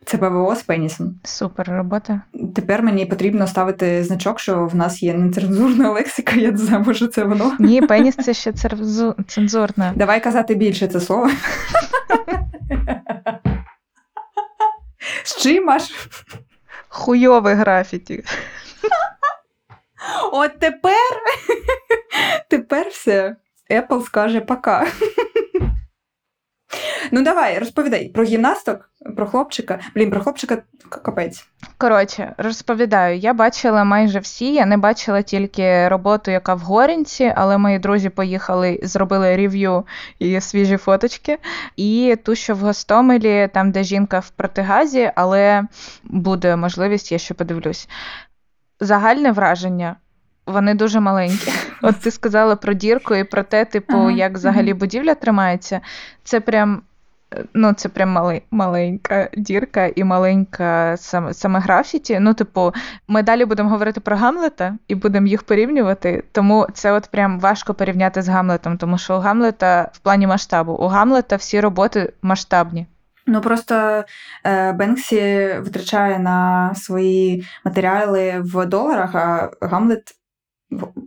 [0.06, 1.20] Це ПВО з пенісом.
[1.24, 2.22] Супер робота.
[2.56, 7.08] Тепер мені потрібно ставити значок, що в нас є нецензурна лексика, я не знаю, може
[7.08, 7.56] це воно.
[7.60, 9.94] Ні, пеніс це ще церзу- цензурне.
[9.96, 11.30] Давай казати більше це слово.
[15.24, 15.84] З чим аж?
[16.90, 18.24] Хуйове графіті.
[20.32, 21.22] От тепер.
[22.50, 23.36] Тепер все.
[23.72, 24.88] Apple скаже пока.
[27.12, 28.90] Ну, давай, розповідай про гімнасток.
[29.16, 29.80] Про хлопчика.
[29.96, 30.58] Блін, про хлопчика
[30.90, 31.46] капець.
[31.78, 34.54] Коротше, розповідаю, я бачила майже всі.
[34.54, 39.86] Я не бачила тільки роботу, яка в Горінці, але мої друзі поїхали, зробили рев'ю
[40.20, 41.38] і свіжі фоточки.
[41.76, 45.64] І ту, що в Гостомелі, там, де жінка в протигазі, але
[46.04, 47.90] буде можливість, я ще подивлюсь.
[48.80, 49.96] Загальне враження.
[50.50, 51.52] Вони дуже маленькі.
[51.82, 55.82] От ти сказала про дірку і про те, типу, ага, як взагалі будівля тримається.
[56.24, 56.82] Це прям
[57.54, 62.20] Ну, це прям мали, маленька дірка і маленька саме, саме графіті.
[62.20, 62.74] Ну, типу,
[63.08, 66.24] ми далі будемо говорити про Гамлета і будемо їх порівнювати.
[66.32, 70.74] Тому це от прям важко порівняти з Гамлетом, тому що у Гамлета в плані масштабу,
[70.74, 72.88] у Гамлета всі роботи масштабні.
[73.28, 74.04] Ну просто
[74.46, 80.16] е, Бенксі витрачає на свої матеріали в доларах, а Гамлет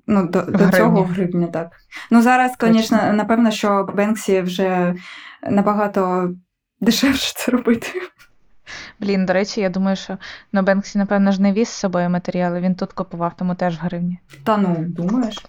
[0.06, 1.70] ну, до, до цього в гривні, так.
[2.10, 4.94] Ну зараз, звісно, напевно, що Бенксі вже
[5.50, 6.30] набагато
[6.80, 7.88] дешевше це робити.
[9.00, 10.18] Блін, до речі, я думаю, що
[10.52, 13.80] на Бенксі, напевно, ж не віз з собою матеріали, він тут купував, тому теж в
[13.80, 14.18] гривні.
[14.44, 15.46] Та ну, думаєш?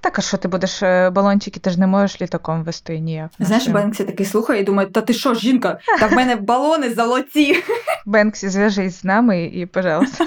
[0.00, 3.30] Так, а що ти будеш е, балончики, ти ж не можеш літаком вести ніяк.
[3.38, 5.78] Знаєш, Бенксі такий слухає і думає, та ти що, жінка?
[6.00, 7.62] Та в мене балони золоті.
[8.06, 10.26] Бенксі, зв'яжись з нами і, пожалуйста.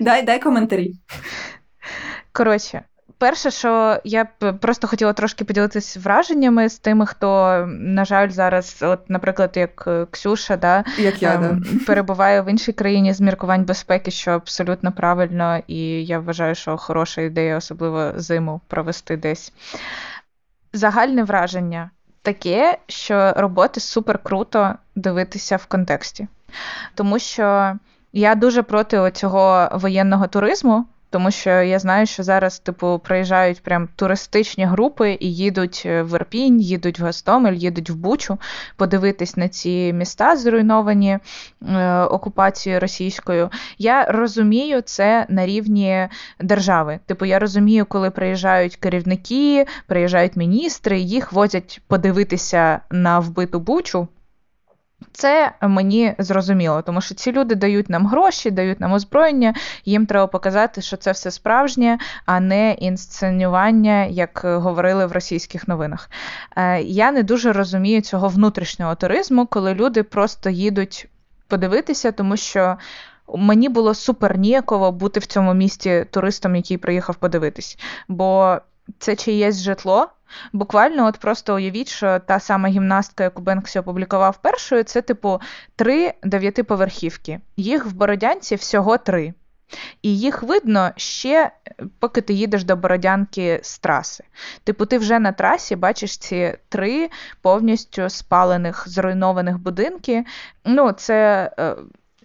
[0.00, 0.94] Дай, дай коментарі.
[2.38, 2.82] Коротше,
[3.18, 8.78] перше, що я б просто хотіла трошки поділитися враженнями з тими, хто, на жаль, зараз,
[8.82, 11.84] от, наприклад, як е, Ксюша, да, як я, ем, да.
[11.86, 17.20] перебуває в іншій країні з міркувань безпеки, що абсолютно правильно, і я вважаю, що хороша
[17.20, 19.52] ідея, особливо зиму провести десь.
[20.72, 21.90] Загальне враження
[22.22, 26.28] таке, що роботи супер круто дивитися в контексті.
[26.94, 27.76] Тому що
[28.12, 30.86] я дуже проти цього воєнного туризму.
[31.10, 36.60] Тому що я знаю, що зараз, типу, приїжджають прям туристичні групи і їдуть в Ірпінь,
[36.60, 38.38] їдуть в Гостомель, їдуть в Бучу
[38.76, 41.18] подивитись на ці міста, зруйновані
[41.68, 43.50] е, окупацією російською.
[43.78, 46.08] Я розумію це на рівні
[46.40, 46.98] держави.
[47.06, 54.08] Типу, я розумію, коли приїжджають керівники, приїжджають міністри, їх возять подивитися на вбиту Бучу.
[55.12, 60.26] Це мені зрозуміло, тому що ці люди дають нам гроші, дають нам озброєння, їм треба
[60.26, 66.10] показати, що це все справжнє, а не інсценювання, як говорили в російських новинах.
[66.56, 71.08] Е, я не дуже розумію цього внутрішнього туризму, коли люди просто їдуть
[71.48, 72.76] подивитися, тому що.
[73.34, 77.78] Мені було супер ніяково бути в цьому місті туристом, який приїхав подивитись.
[78.08, 78.58] Бо
[78.98, 80.08] це чиєсь житло.
[80.52, 85.40] Буквально, от просто уявіть, що та сама гімнастка, яку Бенксі опублікував першою, це, типу,
[85.76, 87.40] три дев'ятиповерхівки.
[87.56, 89.34] Їх в Бородянці всього три.
[90.02, 91.50] І їх видно ще,
[91.98, 94.24] поки ти їдеш до Бородянки з траси.
[94.64, 97.10] Типу, ти вже на трасі бачиш ці три
[97.42, 100.24] повністю спалених, зруйнованих будинки.
[100.64, 101.76] Ну, це е,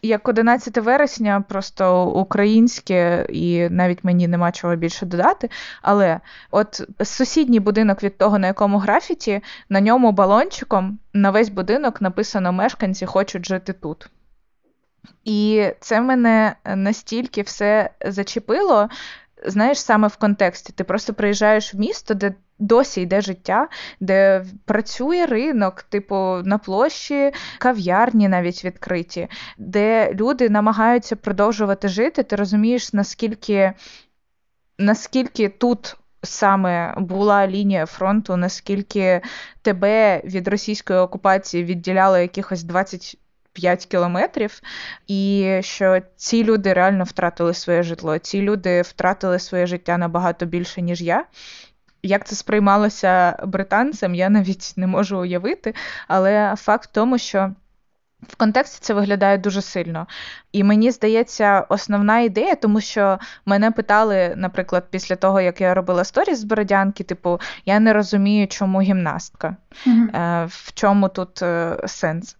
[0.04, 5.50] як 11 вересня, просто українське, і навіть мені нема чого більше додати.
[5.82, 6.20] Але
[6.52, 12.52] от сусідній будинок від того, на якому графіті, на ньому балончиком на весь будинок написано
[12.52, 14.10] Мешканці хочуть жити тут.
[15.24, 18.90] І це мене настільки все зачепило,
[19.46, 20.74] знаєш, саме в контексті.
[20.74, 23.68] Ти просто приїжджаєш в місто, де досі йде життя,
[24.00, 29.28] де працює ринок, типу на площі кав'ярні навіть відкриті,
[29.58, 32.24] де люди намагаються продовжувати жити.
[32.24, 33.74] Ти розумієш, наскільки,
[34.80, 35.98] наскільки тут.
[36.26, 39.22] Саме була лінія фронту, наскільки
[39.62, 42.64] тебе від російської окупації відділяло якихось
[43.56, 44.62] 25 кілометрів,
[45.08, 48.18] і що ці люди реально втратили своє житло.
[48.18, 51.26] Ці люди втратили своє життя набагато більше, ніж я.
[52.04, 55.74] Як це сприймалося британцем, я навіть не можу уявити.
[56.08, 57.52] Але факт в тому, що
[58.28, 60.08] в контексті це виглядає дуже сильно.
[60.52, 66.04] І мені здається, основна ідея, тому що мене питали, наприклад, після того, як я робила
[66.04, 69.56] сторіс з Бородянки, типу, я не розумію, чому гімнастка,
[69.88, 70.46] mm-hmm.
[70.48, 72.38] в чому тут е, сенс.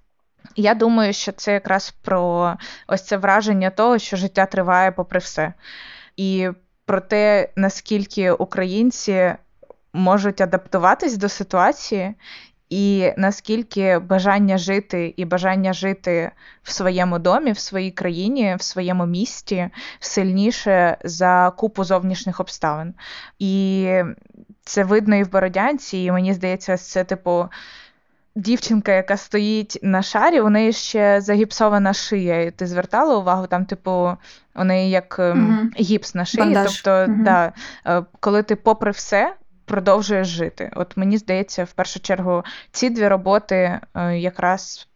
[0.56, 2.56] Я думаю, що це якраз про
[2.88, 5.54] ось це враження того, що життя триває попри все.
[6.18, 6.50] І
[6.86, 9.34] про те, наскільки українці
[9.94, 12.16] можуть адаптуватись до ситуації,
[12.70, 16.32] і наскільки бажання жити і бажання жити
[16.64, 22.94] в своєму домі, в своїй країні, в своєму місті сильніше за купу зовнішніх обставин.
[23.40, 24.02] І
[24.64, 27.46] це видно і в Бородянці, і мені здається, це типу.
[28.36, 32.42] Дівчинка, яка стоїть на шарі, у неї ще загіпсована шия.
[32.42, 34.18] І Ти звертала увагу, там, типу,
[34.56, 35.70] у неї як угу.
[35.80, 36.44] гіпс на шиї.
[36.44, 36.82] Бандаж.
[36.82, 37.24] Тобто, угу.
[37.24, 37.54] да,
[37.86, 40.72] е, коли ти, попри все, продовжуєш жити.
[40.76, 44.88] От мені здається, в першу чергу ці дві роботи е, якраз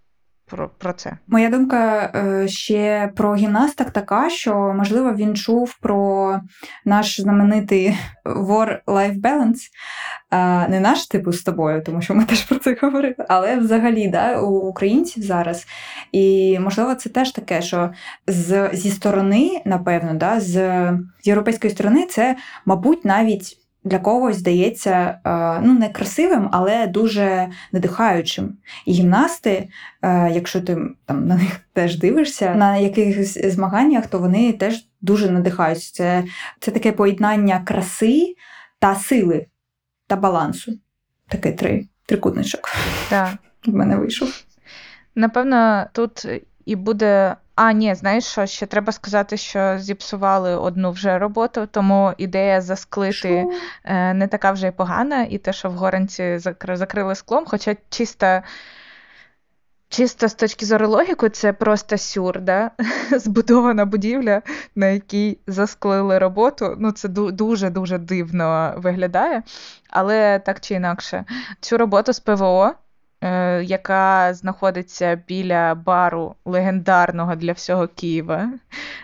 [0.50, 1.18] про, про це.
[1.28, 6.40] Моя думка е, ще про гімнасток така, що можливо він чув про
[6.86, 9.62] наш знаменитий war-life balance,
[10.32, 14.08] е, не наш типу з тобою, тому що ми теж про це говорили, але взагалі
[14.08, 15.66] да, у українців зараз.
[16.12, 17.92] І можливо, це теж таке, що
[18.28, 20.92] з, зі сторони, напевно, да, з
[21.24, 23.67] європейської сторони, це, мабуть, навіть.
[23.88, 25.20] Для когось здається
[25.64, 28.58] ну не красивим, але дуже надихаючим.
[28.86, 29.70] І гімнасти,
[30.32, 35.82] якщо ти там на них теж дивишся, на якихось змаганнях, то вони теж дуже надихають.
[35.84, 36.24] Це,
[36.60, 38.36] Це таке поєднання краси
[38.80, 39.46] та сили
[40.08, 40.80] та балансу.
[41.28, 42.70] Таке три трикутничок.
[43.10, 43.36] Так.
[43.66, 44.44] В мене вийшов.
[45.16, 46.28] Напевно, тут
[46.66, 47.36] і буде.
[47.58, 53.14] А, ні, знаєш що, ще треба сказати, що зіпсували одну вже роботу, тому ідея засклити
[53.14, 53.94] Шо?
[54.14, 58.42] не така вже й погана, і те, що в Горанці закрили склом, хоча чисто
[59.90, 62.72] чисто з точки зору логіки, це просто сюр, да?
[63.12, 64.42] збудована будівля,
[64.76, 66.76] на якій засклили роботу.
[66.80, 69.44] Ну, Це дуже-дуже дивно виглядає.
[69.90, 71.26] Але так чи інакше,
[71.62, 72.74] цю роботу з ПВО.
[73.22, 78.50] Е, яка знаходиться біля бару легендарного для всього Києва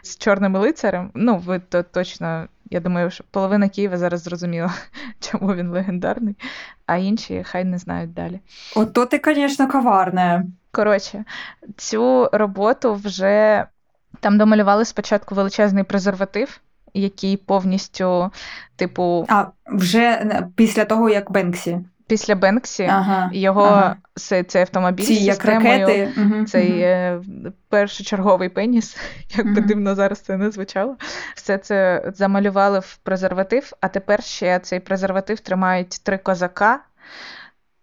[0.03, 1.11] з чорним лицарем.
[1.13, 4.73] Ну, ви то точно, я думаю, що половина Києва зараз зрозуміла,
[5.19, 6.35] чому він легендарний,
[6.85, 8.39] а інші хай не знають далі.
[8.75, 10.45] Ото ти, звісно, коварне.
[10.71, 11.25] Коротше,
[11.77, 13.65] цю роботу вже
[14.19, 16.59] там домалювали спочатку величезний презерватив.
[16.95, 18.31] Який повністю,
[18.75, 19.25] типу.
[19.29, 23.95] А вже після того, як Бенксі після Бенксі ага, його ага.
[24.15, 26.09] цей автомобіль Ці, з як системою.
[26.17, 26.85] Угу, цей
[27.15, 27.23] угу.
[27.69, 28.97] першочерговий пеніс,
[29.35, 29.65] як би Мгм.
[29.65, 30.95] дивно зараз це не звучало.
[31.35, 36.79] Все це замалювали в презерватив, а тепер ще цей презерватив тримають три козака.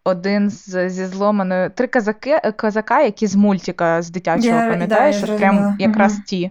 [0.04, 1.70] Один з, зі зломаною.
[1.70, 6.50] Три козаки, козака, які з мультика з дитячого, Я- пам'ятаєш, що прям якраз ті.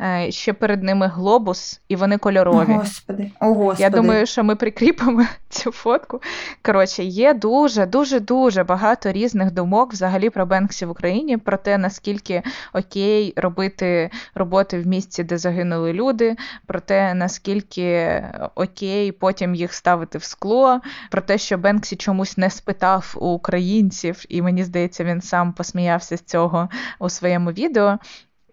[0.00, 2.72] Е, Ще перед ними глобус, і вони кольорові.
[2.72, 3.30] Господи.
[3.40, 3.82] О, Господи.
[3.82, 6.20] Я думаю, що ми прикріпимо цю фотку.
[6.62, 11.78] Коротше, є дуже, дуже, дуже багато різних думок взагалі про Бенксі в Україні, про те,
[11.78, 18.22] наскільки окей робити роботи в місці, де загинули люди, про те, наскільки
[18.54, 20.80] окей потім їх ставити в скло,
[21.10, 26.16] про те, що Бенксі чомусь не спитав у українців, і мені здається, він сам посміявся
[26.16, 27.98] з цього у своєму відео.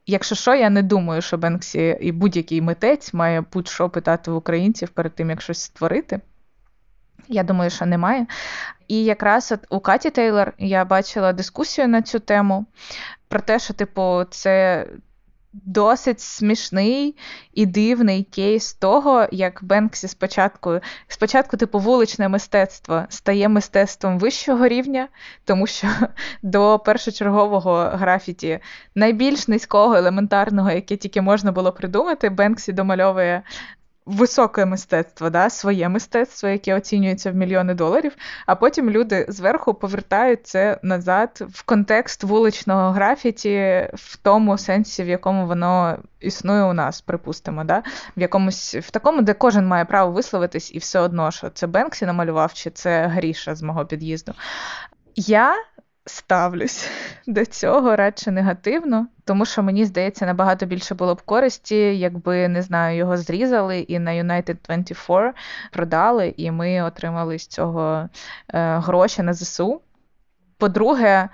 [0.08, 4.90] Якщо що, я не думаю, що Бенксі і будь-який митець має будь-що питати в українців
[4.90, 6.22] перед тим, як щось створити.
[7.28, 8.26] Я думаю, що немає.
[8.88, 12.66] І якраз от у Каті Тейлор я бачила дискусію на цю тему
[13.28, 14.86] про те, що, типу, це
[15.66, 17.18] досить смішний
[17.54, 25.08] і дивний кейс того, як Бенксі спочатку, спочатку, типу, вуличне мистецтво стає мистецтвом вищого рівня,
[25.46, 25.88] тому що
[26.44, 28.60] до першочергового графіті
[28.96, 33.44] найбільш низького, елементарного, яке тільки можна було придумати, Бенксі домальовує
[34.06, 38.16] високе мистецтво, да, своє мистецтво, яке оцінюється в мільйони доларів,
[38.46, 45.08] а потім люди зверху повертають це назад в контекст вуличного графіті, в тому сенсі, в
[45.08, 47.84] якому воно існує у нас, припустимо, да?
[48.18, 52.06] в якомусь в такому, де кожен має право висловитись, і все одно, що це Бенксі
[52.06, 54.34] намалював, чи це Гріша з мого під'їзду.
[55.16, 55.56] Я
[56.06, 56.90] ставлюсь
[57.28, 62.62] до цього радше негативно, тому що мені здається, набагато більше було б користі, якби не
[62.62, 65.34] знаю, його зрізали і на United 24
[65.72, 68.10] продали, і ми отримали з цього
[68.54, 69.82] е, гроші на ЗСУ.
[70.58, 71.30] По-друге,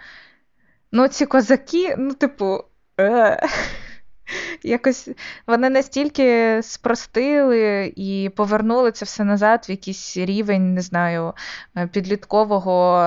[0.91, 2.63] ну ці козаки, ну, типу.
[2.99, 3.47] Е-
[4.63, 5.09] Якось
[5.47, 11.33] вони настільки спростили і повернули це все назад в якийсь рівень, не знаю,
[11.77, 13.01] е, підліткового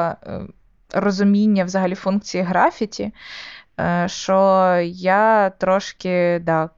[0.92, 3.12] розуміння взагалі функції графіті,
[3.80, 6.70] е, що я трошки да,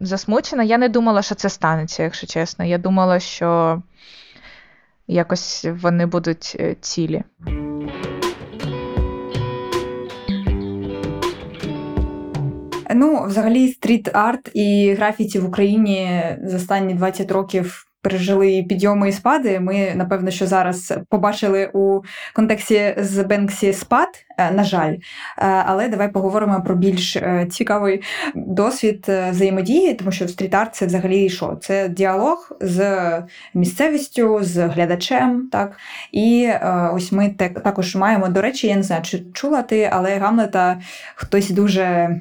[0.00, 0.62] засмучена.
[0.62, 2.64] Я не думала, що це станеться, якщо чесно.
[2.64, 3.82] Я думала, що
[5.06, 7.22] якось вони будуть е, цілі.
[12.94, 19.60] Ну, взагалі, стріт-арт і графіті в Україні за останні 20 років пережили підйоми і спади.
[19.60, 22.00] Ми, напевно, що зараз побачили у
[22.34, 24.92] контексті з Бенксі спад, е, на жаль.
[24.92, 25.00] Е,
[25.38, 28.02] але давай поговоримо про більш е, цікавий
[28.34, 31.58] досвід взаємодії, тому що стріт-арт це взагалі що?
[31.60, 33.02] Це діалог з
[33.54, 35.48] місцевістю, з глядачем.
[35.52, 35.76] так?
[36.12, 36.50] І
[36.92, 37.28] ось ми
[37.64, 40.80] також маємо, до речі, я не знаю, чи чула ти, але Гамлета
[41.14, 42.20] хтось дуже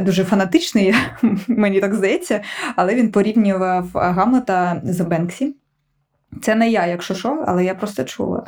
[0.00, 0.94] дуже фанатичний,
[1.48, 2.40] мені так здається,
[2.76, 5.56] але він порівнював Гамлета з Бенксі.
[6.42, 8.44] Це не я, якщо що, але я просто чула.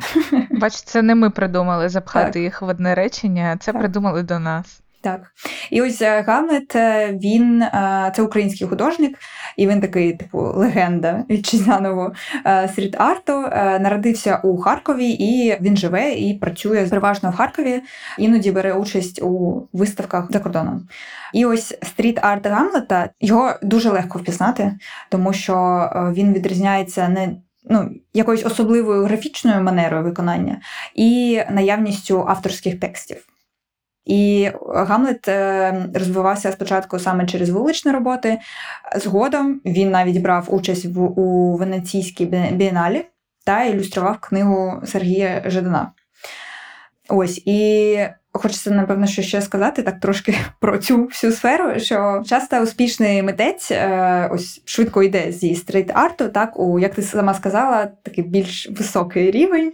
[0.51, 2.41] Бач, це не ми придумали запхати Так.
[2.41, 3.81] їх в одне речення, це Так.
[3.81, 4.82] придумали до нас.
[5.03, 5.21] Так.
[5.71, 9.17] І ось е, Гамлет, е, він е, це український художник,
[9.57, 12.13] і він такий, типу, легенда вітчизняного
[12.67, 13.45] стріт-арту.
[13.51, 17.81] Е, Народився у Харкові, і він живе і працює переважно в Харкові,
[18.17, 20.87] іноді бере участь у виставках за кордоном.
[21.33, 24.77] І ось стріт-арт Гамлета його дуже легко впізнати,
[25.09, 27.35] тому що він відрізняється не
[27.69, 30.61] ну, якоюсь особливою графічною манерою виконання
[30.95, 33.32] і наявністю авторських текстів.
[34.05, 38.37] І Гамлет е, розвивався спочатку саме через вуличні роботи.
[38.95, 43.05] Згодом він навіть брав участь в, у Венеційській бієналі
[43.45, 45.91] та ілюстрував книгу Сергія Жадана.
[47.09, 47.97] Ось і
[48.33, 53.71] хочеться, напевно, що ще сказати так трошки про цю всю сферу, що часто успішний митець
[53.71, 59.31] е, ось швидко йде зі стрейт-арту, так у як ти сама сказала, такий більш високий
[59.31, 59.71] рівень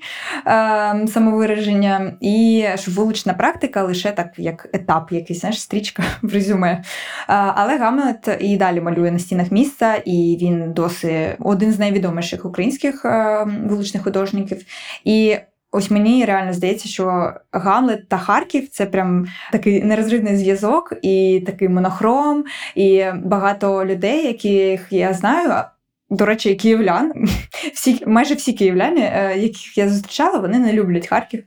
[0.47, 6.71] е, самовираження, і що вулична практика лише так як етап, якийсь знаєш, стрічка в резюме.
[6.71, 6.83] Е,
[7.27, 13.05] але Гамлет і далі малює на стінах міста, і він досить один з найвідоміших українських
[13.05, 14.65] е, вуличних художників.
[15.03, 15.37] І
[15.71, 21.69] Ось мені реально здається, що Гамлет та Харків це прям такий нерозривний зв'язок, і такий
[21.69, 22.45] монохром,
[22.75, 25.63] і багато людей, яких я знаю.
[26.09, 27.13] До речі, київлян,
[27.73, 31.43] всі, майже всі київляни, е, яких я зустрічала, вони не люблять Харків.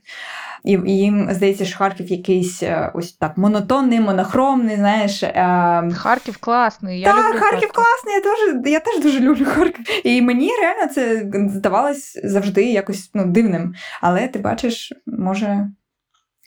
[0.63, 5.23] І їм здається, що Харків якийсь е, ось так монотонний, монохромний, знаєш.
[5.23, 6.99] е, Харків класний.
[6.99, 9.85] Я так, люблю Харків класний, я теж, я теж дуже люблю Харків.
[10.03, 13.73] І мені реально це здавалось завжди якось ну, дивним.
[14.01, 15.67] Але ти бачиш, може,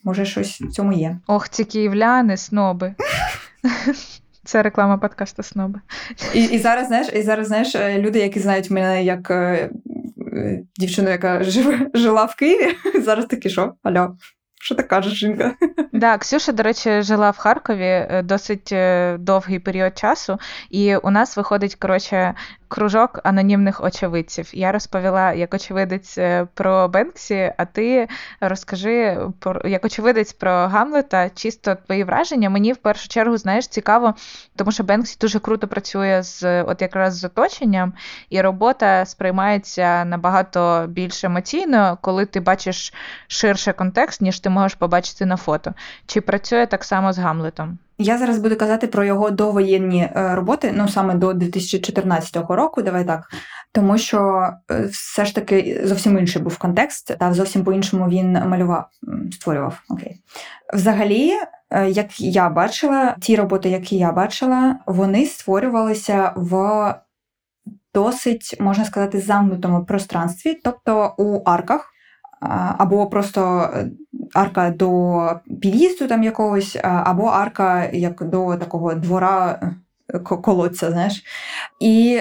[0.05, 1.19] може щось в цьому є.
[1.27, 2.95] Ох, ці київляни, сноби.
[4.45, 5.81] Це реклама подкасту Сноби.
[6.35, 9.31] І, і зараз, знаєш, і зараз, знаєш, е, люди, які знають мене як
[10.77, 13.73] дівчину, яка живе, жила в Києві, зараз такі, що?
[13.83, 14.17] Алло,
[14.61, 15.55] що ти кажеш, жінка?
[15.93, 20.39] Да, Ксюша, до речі, жила в Харкові е, досить е, довгий період часу,
[20.71, 22.35] і у нас виходить, коротше,
[22.69, 24.51] кружок анонімних очевидців.
[24.55, 28.09] Я розповіла як очевидець е, про Бенксі, а ти
[28.41, 32.51] розкажи про як очевидець про Гамлета, чисто твої враження.
[32.51, 34.15] Мені в першу чергу знаєш цікаво,
[34.57, 37.93] тому що Бенксі дуже круто працює з от якраз з оточенням,
[38.31, 42.95] і робота сприймається набагато більш емоційно, коли ти бачиш
[43.27, 45.75] ширше контекст, ніж ти можеш побачити на фото.
[46.07, 47.79] Чи працює так само з Гамлетом?
[47.99, 53.05] Я зараз буду казати про його довоєнні е, роботи, ну саме до 2014 року, давай
[53.05, 53.31] так.
[53.73, 58.87] Тому що е, все ж таки зовсім інший був контекст, та зовсім по-іншому він малював,
[59.33, 59.83] створював.
[59.89, 60.23] Окей.
[60.75, 61.33] Взагалі,
[61.71, 66.95] е, як я бачила, ті роботи, які я бачила, вони створювалися в
[67.95, 71.93] досить, можна сказати, замкнутому пространстві, тобто у арках.
[72.79, 73.91] Або просто е,
[74.35, 79.61] арка до під'їзду там якогось, або арка як до такого двора
[80.09, 81.23] е, колодця, знаєш.
[81.81, 82.21] І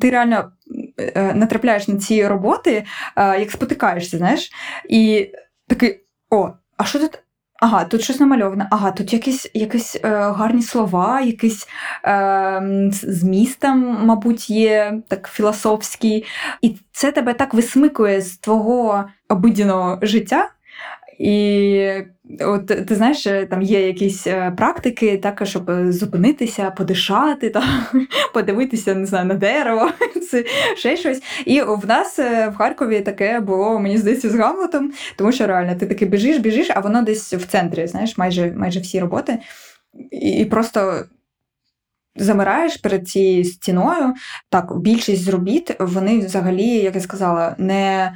[0.00, 0.52] ти реально
[0.98, 2.84] е, натрапляєш на ці роботи,
[3.16, 4.50] е, як спотикаєшся, знаєш,
[4.88, 5.30] і
[5.68, 7.20] такий: о, а що тут?
[7.60, 8.68] Ага, тут щось намальоване.
[8.70, 11.68] Ага, тут якісь, якісь е, гарні слова, якийсь
[12.02, 16.24] е, м, зміст там, мабуть, є так філософський.
[16.62, 20.50] І це тебе так висмикує з твого обидяного життя.
[21.18, 21.90] І
[22.40, 27.64] от ти знаєш, там є якісь е, практики, так, щоб е, зупинитися, подишати, там,
[28.34, 29.90] подивитися не знаю, на дерево,
[30.30, 30.44] це
[30.76, 31.22] ще щось.
[31.44, 35.74] І в нас е, в Харкові таке було, мені здається, з Гамлетом, тому що реально
[35.74, 39.38] ти таки біжиш, біжиш, а воно десь в центрі, знаєш, майже, майже всі роботи.
[40.10, 41.04] І, просто
[42.16, 44.14] замираєш перед цією стіною.
[44.50, 48.12] Так, більшість робіт, вони взагалі, як я сказала, не.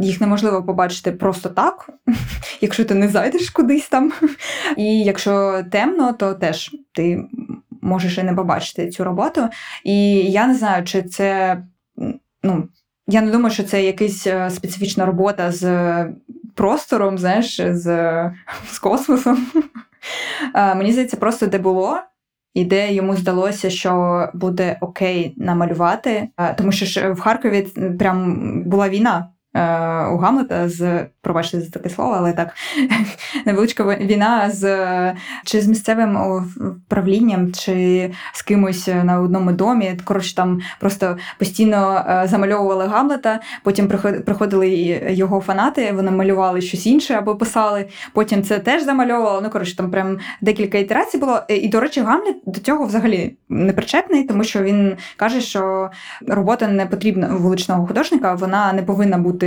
[0.00, 1.90] Їх неможливо побачити просто так,
[2.60, 4.12] якщо ти не зайдеш кудись там.
[4.76, 7.24] І якщо темно, то теж ти
[7.82, 9.48] можеш і не побачити цю роботу.
[9.84, 11.58] І я не знаю, чи це.
[12.42, 12.68] Ну,
[13.06, 16.06] я не думаю, що це якась е, специфічна робота з
[16.54, 17.84] простором, знаєш, з,
[18.70, 19.46] з космосом.
[20.54, 21.98] Е, Мені здається, просто де було.
[22.54, 27.62] І де йому здалося, що буде окей намалювати, Е, тому що ж в Харкові
[27.98, 29.31] прям була війна.
[29.54, 32.54] У Гамлета з пробачте за таке слово, але так
[33.46, 36.18] невеличка війна з чи з місцевим
[36.86, 39.98] управлінням, чи з кимось на одному домі.
[40.04, 43.40] Коротше, там просто постійно замальовували Гамлета.
[43.62, 43.88] Потім
[44.26, 44.68] приходили
[45.10, 47.88] його фанати, вони малювали щось інше або писали.
[48.12, 49.40] Потім це теж замальовували.
[49.42, 51.40] Ну коротше, там прям декілька ітерацій було.
[51.48, 55.90] І до речі, Гамлет до цього взагалі не причетний, тому що він каже, що
[56.26, 59.41] робота не потрібна вуличного художника, вона не повинна бути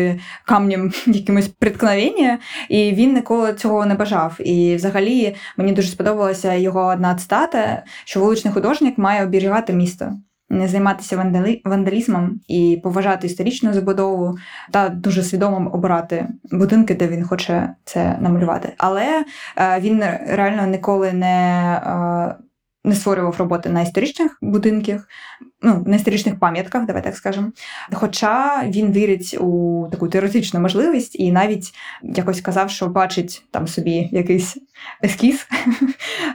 [0.46, 2.40] камнем якимось приткновення,
[2.70, 4.38] і він ніколи цього не бажав.
[4.40, 10.12] І взагалі мені дуже сподобалася його одна цитата, що вуличний художник має оберігати місто.
[10.50, 11.62] Не займатися вандалі...
[11.66, 14.38] вандалізмом і поважати історичну забудову
[14.72, 18.74] та дуже свідомо обирати будинки, де він хоче це намалювати.
[18.78, 19.26] Але
[19.58, 22.36] е, він реально ніколи не е,
[22.86, 25.08] не створював роботи на історичних будинках,
[25.62, 27.52] ну, на історичних пам'ятках, давай так скажемо.
[27.94, 31.74] Хоча він вірить у таку теоретичну можливість і навіть
[32.04, 34.58] якось казав, що бачить там собі якийсь
[35.04, 35.48] ескіз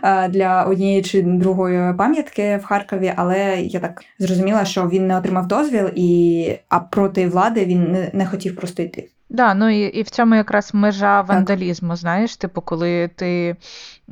[0.28, 5.46] для однієї чи другої пам'ятки в Харкові, але я так зрозуміла, що він не отримав
[5.46, 9.08] дозвіл, і а проти влади він не хотів просто йти.
[9.30, 13.56] Да, ну і і в цьому якраз межа вандалізму, знаєш, типу, коли ти.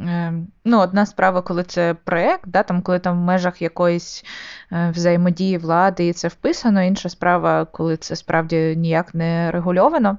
[0.00, 0.32] Е,
[0.64, 4.24] ну, Одна справа, коли це проєкт, да, там, коли там в межах якоїсь
[4.72, 10.18] е, взаємодії влади і це вписано, інша справа, коли це справді ніяк не регульовано.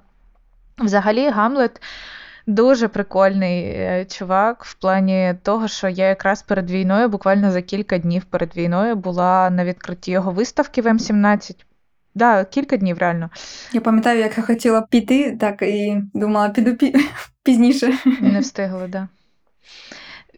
[0.77, 1.81] Взагалі, Гамлет.
[2.47, 7.97] Дуже прикольний е, чувак в плані того, що я якраз перед війною, буквально за кілька
[7.97, 11.55] днів перед війною, була на відкритті його виставки в М17.
[12.16, 13.30] Да, кілька днів реально.
[13.74, 16.95] Я пам'ятаю, як я хотіла піти, так і думала, піду пі...
[17.43, 17.97] пізніше.
[18.22, 18.89] Не встигли, так.
[18.89, 19.07] Да.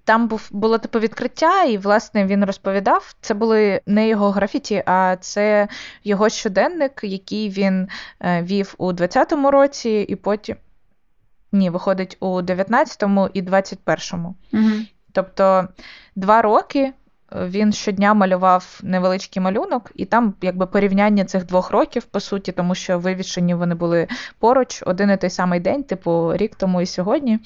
[0.04, 3.16] Там був було типу відкриття, і, власне, він розповідав.
[3.22, 5.68] Це були не його графіті, а це
[6.04, 7.88] його щоденник, який він
[8.20, 10.56] е, вів у 20-му році, і потім
[11.52, 14.36] ні, виходить у 19-му і 21-му.
[14.54, 14.72] Угу.
[15.12, 15.68] Тобто
[16.16, 16.94] два роки
[17.36, 22.76] він щодня малював невеличкий малюнок, і там якби порівняння цих двох років, по суті, тому
[22.76, 24.08] що вивішені вони були
[24.40, 27.40] поруч один і той самий день, типу рік тому і сьогодні.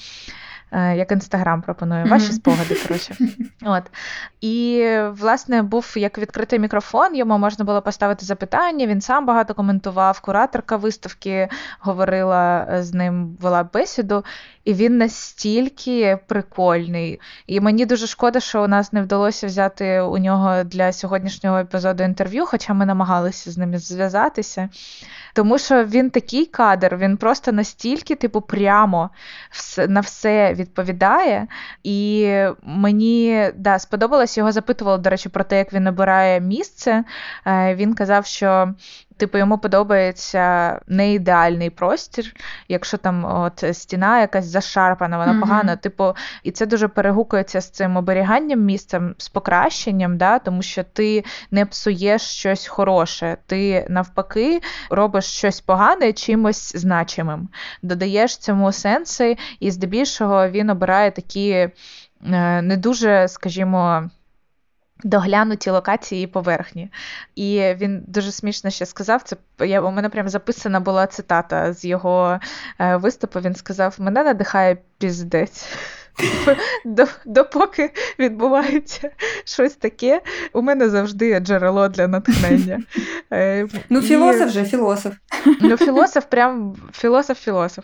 [0.72, 2.76] Е, як інстаграм пропонує, ваші спогади.
[2.88, 3.16] коротше.
[3.66, 3.84] От.
[4.42, 8.88] І, власне, був як відкритий мікрофон, йому можна було поставити запитання.
[8.88, 10.20] Він сам багато коментував.
[10.20, 11.48] Кураторка виставки
[11.80, 14.24] говорила з ним, вела бесіду,
[14.66, 17.20] і він настільки прикольний.
[17.48, 22.04] І мені дуже шкода, що у нас не вдалося взяти у нього для сьогоднішнього епізоду
[22.04, 24.70] інтерв'ю, хоча ми намагалися з ними зв'язатися.
[25.34, 29.10] Тому що він такий кадр, він просто настільки, типу, прямо
[29.88, 31.48] на все відповідає.
[31.84, 32.32] І
[32.64, 37.04] мені да, сподобалось, його запитували, до речі, про те, як він обирає місце.
[37.48, 38.74] Е, він казав, що
[39.18, 42.34] Типу, йому подобається не ідеальний простір,
[42.68, 45.40] якщо там от стіна якась зашарпана, вона mm-hmm.
[45.40, 45.76] погана.
[45.76, 46.14] Типу,
[46.44, 51.66] і це дуже перегукується з цим оберіганням місцем, з покращенням, да, тому що ти не
[51.66, 57.50] псуєш щось хороше, ти навпаки робиш щось погане чимось значимим,
[57.82, 61.72] додаєш цьому сенси, і здебільшого він обирає такі е,
[62.62, 64.10] не дуже, скажімо.
[65.04, 66.92] Доглянуті локації і поверхні.
[67.36, 69.24] І він дуже смішно ще сказав.
[69.24, 72.40] Це я у мене прям записана була цитата з його
[72.80, 73.40] е, виступу.
[73.40, 75.68] Він сказав: Мене надихає піздець.
[77.26, 79.10] Допоки відбувається
[79.46, 80.22] щось таке,
[80.54, 82.84] у мене завжди є джерело для натхнення.
[83.34, 85.14] Е, ну, філософ же, філософ.
[85.62, 87.84] Ну, філософ, прям філософ-філософ.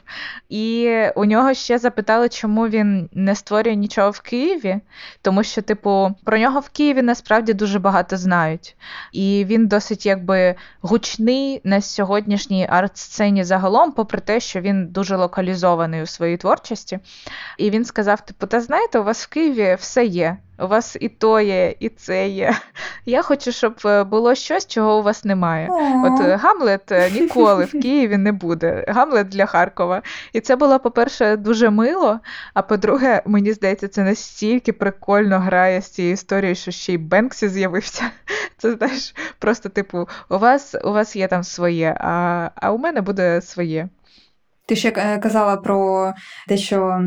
[0.49, 4.79] І у нього ще запитали, чому він не створює нічого в Києві,
[5.21, 8.75] тому що, типу, про нього в Києві насправді дуже багато знають.
[9.11, 16.03] І він досить якби гучний на сьогоднішній арт-сцені загалом, попри те, що він дуже локалізований
[16.03, 16.99] у своїй творчості.
[17.57, 20.37] І він сказав: типу, та знаєте, у вас в Києві все є.
[20.59, 22.55] У вас і то є, і це є.
[23.05, 25.69] Я хочу, щоб е, було щось, чого у вас немає.
[26.05, 28.85] От е, Гамлет е, ніколи в Києві не буде.
[28.87, 30.01] Гамлет для Харкова.
[30.33, 32.19] І це було, по-перше, дуже мило.
[32.53, 37.47] А по-друге, мені здається, це настільки прикольно грає з цією історією, що ще й Бенксі
[37.47, 38.03] з'явився.
[38.57, 43.01] Це знаєш, просто типу, у вас у вас є там своє, а, а у мене
[43.01, 43.89] буде своє.
[44.67, 46.13] Ти ще казала про
[46.47, 47.01] те, що.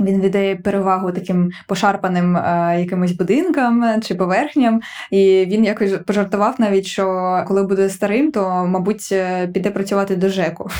[0.00, 4.80] Він віддає перевагу таким пошарпаним е, якимось будинкам чи поверхням,
[5.10, 7.04] і він якось пожартував навіть, що
[7.48, 10.70] коли буде старим, то, мабуть, е, піде працювати до ЖЕКу.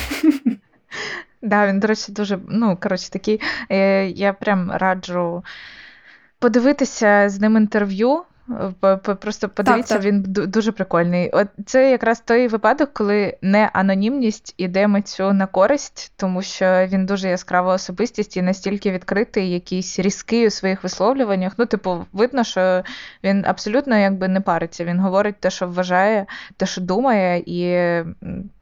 [1.43, 3.41] Да, він, до речі, дуже ну, коротше, такий.
[3.71, 5.45] Е, я прям раджу
[6.39, 8.23] подивитися з ним інтерв'ю.
[9.21, 10.05] Просто подивіться, так.
[10.05, 11.31] він дуже прикольний.
[11.31, 17.07] От це якраз той випадок, коли не анонімність іде митцю на користь, тому що він
[17.07, 21.53] дуже яскрава особистість і настільки відкритий, якийсь різкий у своїх висловлюваннях.
[21.59, 22.83] Ну, типу, видно, що
[23.25, 24.85] він абсолютно якби не париться.
[24.85, 26.27] Він говорить те, що вважає,
[26.57, 28.03] те, що думає, і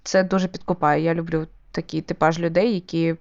[0.02, 1.02] це дуже підкупає.
[1.02, 3.14] Я люблю такий типаж людей, які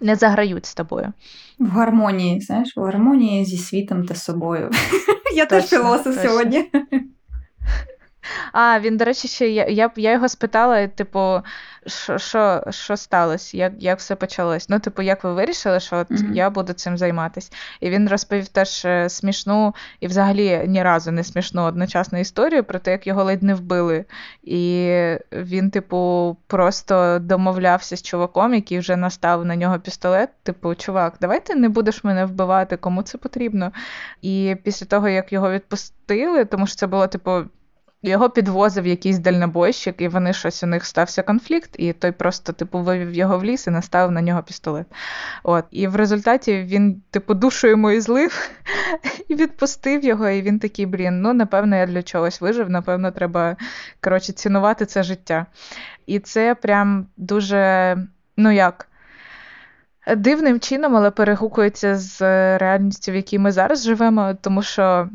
[0.00, 1.12] не заграють з тобою.
[1.58, 4.70] В гармонії, знаєш, в гармонії зі світом та собою.
[5.36, 6.70] Я теж філософ сьогодні.
[8.52, 11.40] А, він, до речі, ще я, я, я його спитала, типу,
[11.86, 14.68] що, що, що сталося, як, як все почалось.
[14.68, 16.34] Ну, типу, як ви вирішили, що от Мгм.
[16.34, 17.50] я буду цим займатися?
[17.80, 22.78] І він розповів теж е, смішну і взагалі ні разу не смішну одночасну історію про
[22.78, 24.04] те, як його ледь не вбили.
[24.42, 24.92] І
[25.32, 30.30] він, типу, просто домовлявся з чуваком, який вже настав на нього пістолет.
[30.42, 33.72] Типу, чувак, давай ти не будеш мене вбивати, кому це потрібно.
[34.22, 37.42] І після того, як його відпустили, тому що це було, типу,
[38.02, 42.78] його підвозив якийсь дальнобойщик, і вони щось у них стався конфлікт, і той просто, типу,
[42.78, 44.86] вивів його в ліс і наставив на нього пістолет.
[45.42, 45.64] От.
[45.70, 48.50] І в результаті він, типу, душу йому і злив,
[49.28, 53.56] і відпустив його, і він такий, блін, ну, напевно, я для чогось вижив, напевно, треба,
[54.00, 55.46] коротше, цінувати це життя.
[56.06, 57.96] І це прям дуже,
[58.36, 58.88] ну як.
[60.16, 62.20] Дивним чином, але перегукується з
[62.58, 65.08] реальністю, в якій ми зараз живемо, тому що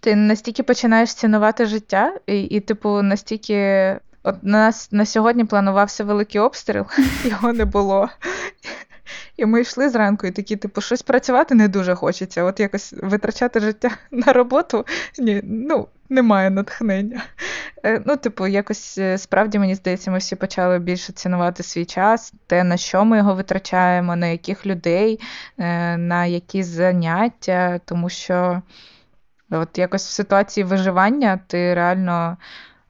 [0.00, 3.96] ти настільки починаєш цінувати життя, і, і типу, настільки.
[4.22, 6.84] От на нас на сьогодні планувався великий обстріл,
[7.24, 8.08] його не було.
[9.36, 12.44] І ми йшли зранку, і такі, типу, щось працювати не дуже хочеться.
[12.44, 14.86] От якось витрачати життя на роботу
[15.18, 17.22] ні, ну, немає натхнення.
[17.84, 22.32] Е, Ну, типу, якось е, справді мені здається, ми всі почали більше цінувати свій час,
[22.46, 25.20] те, на що ми його витрачаємо, на яких людей,
[25.58, 28.62] е, на які заняття, тому що.
[29.50, 32.36] От якось в ситуації виживання ти реально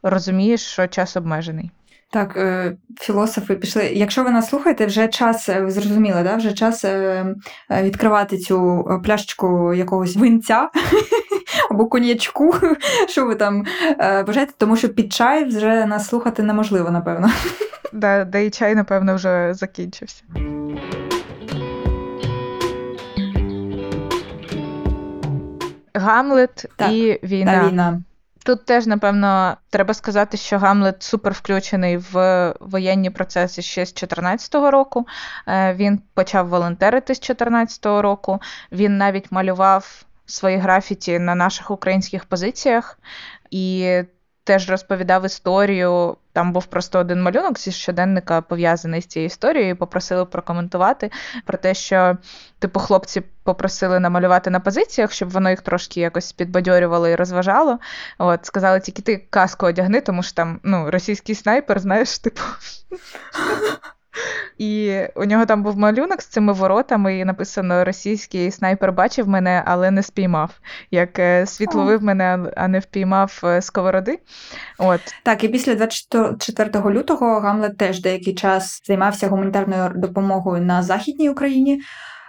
[0.03, 1.71] розумієш, що час обмежений.
[2.11, 3.85] Так, е, філософи пішли.
[3.85, 6.37] Якщо ви нас слухаєте, вже час, е, ви зрозуміли, да?
[6.37, 7.27] вже час е,
[7.71, 10.71] відкривати цю пляшечку якогось винця
[11.71, 12.55] або коньячку,
[13.09, 13.65] що ви там
[14.27, 17.31] бажаєте, тому що під чай вже нас слухати неможливо, напевно.
[17.93, 20.23] Да, да і чай, напевно, вже закінчився.
[25.99, 27.53] Гамлет Так, і війна.
[27.53, 28.03] Та війна.
[28.45, 34.55] Тут теж, напевно, треба сказати, що Гамлет супер включений в воєнні процеси ще з 2014
[34.55, 35.07] року.
[35.49, 38.41] Е, Він почав волонтерити з 2014 року.
[38.73, 42.99] Він навіть малював свої графіті на наших українських позиціях
[43.51, 43.99] і
[44.49, 46.17] теж розповідав історію.
[46.33, 49.71] Там був просто один малюнок зі щоденника пов'язаний з цією історією.
[49.71, 51.11] і Попросили прокоментувати
[51.45, 52.17] про те, що
[52.59, 57.79] типу хлопці попросили намалювати на позиціях, щоб воно їх трошки якось підбадьорювало і розважало.
[58.19, 62.41] От сказали, тільки ти каску одягни, тому що там ну, російський снайпер, знаєш, типу.
[64.59, 69.63] І у нього там був малюнок з цими воротами, і написано: російський снайпер бачив мене,
[69.67, 70.51] але не спіймав.
[70.91, 74.19] Як е, світ ловив мене, а не впіймав е, сковороди.
[74.79, 75.01] От.
[75.23, 81.81] Так, і після 24 лютого Гамлет теж деякий час займався гуманітарною допомогою на Західній Україні.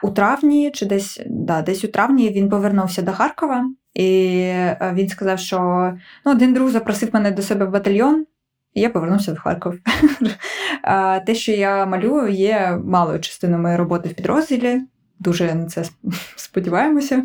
[0.04, 5.10] У травні, чи десь, да, десь у травні він повернувся до Харкова, і е, він
[5.10, 5.60] сказав, що
[6.26, 8.26] ну, один друг запросив мене до себе в батальйон,
[8.74, 9.80] я повернувся в Харків.
[11.26, 14.82] Те, що я малюю, є малою частиною моєї роботи в підрозділі.
[15.20, 15.84] Дуже на це
[16.36, 17.24] сподіваємося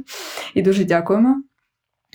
[0.54, 1.42] і дуже дякуємо.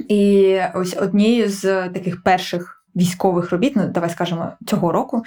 [0.07, 5.23] І ось однією з таких перших військових робіт, ну давай скажемо, цього року,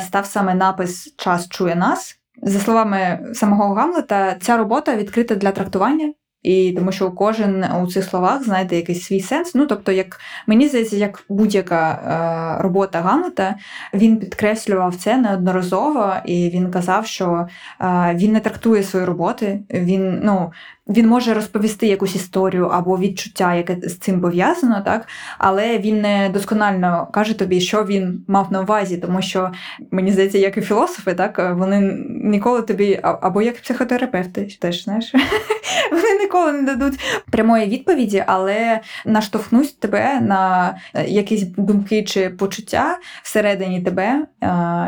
[0.00, 2.18] став саме напис Час чує нас.
[2.42, 6.12] За словами самого Гамлета, ця робота відкрита для трактування.
[6.42, 9.54] І тому що кожен у цих словах знайде якийсь свій сенс.
[9.54, 13.54] Ну, тобто, як мені здається, як будь-яка е, робота Гамлета,
[13.94, 17.46] він підкреслював це неодноразово, і він казав, що
[17.80, 19.60] е, він не трактує свої роботи.
[19.70, 20.52] Він ну
[20.88, 25.08] він може розповісти якусь історію або відчуття, яке з цим пов'язано, так
[25.38, 29.50] але він не досконально каже тобі, що він мав на увазі, тому що
[29.90, 35.12] мені здається, як і філософи, так вони ніколи тобі, або як психотерапевти, теж знаєш,
[35.92, 40.74] вони ніколи не дадуть прямої відповіді, але наштовхнуть тебе на
[41.06, 44.26] якісь думки чи почуття всередині тебе.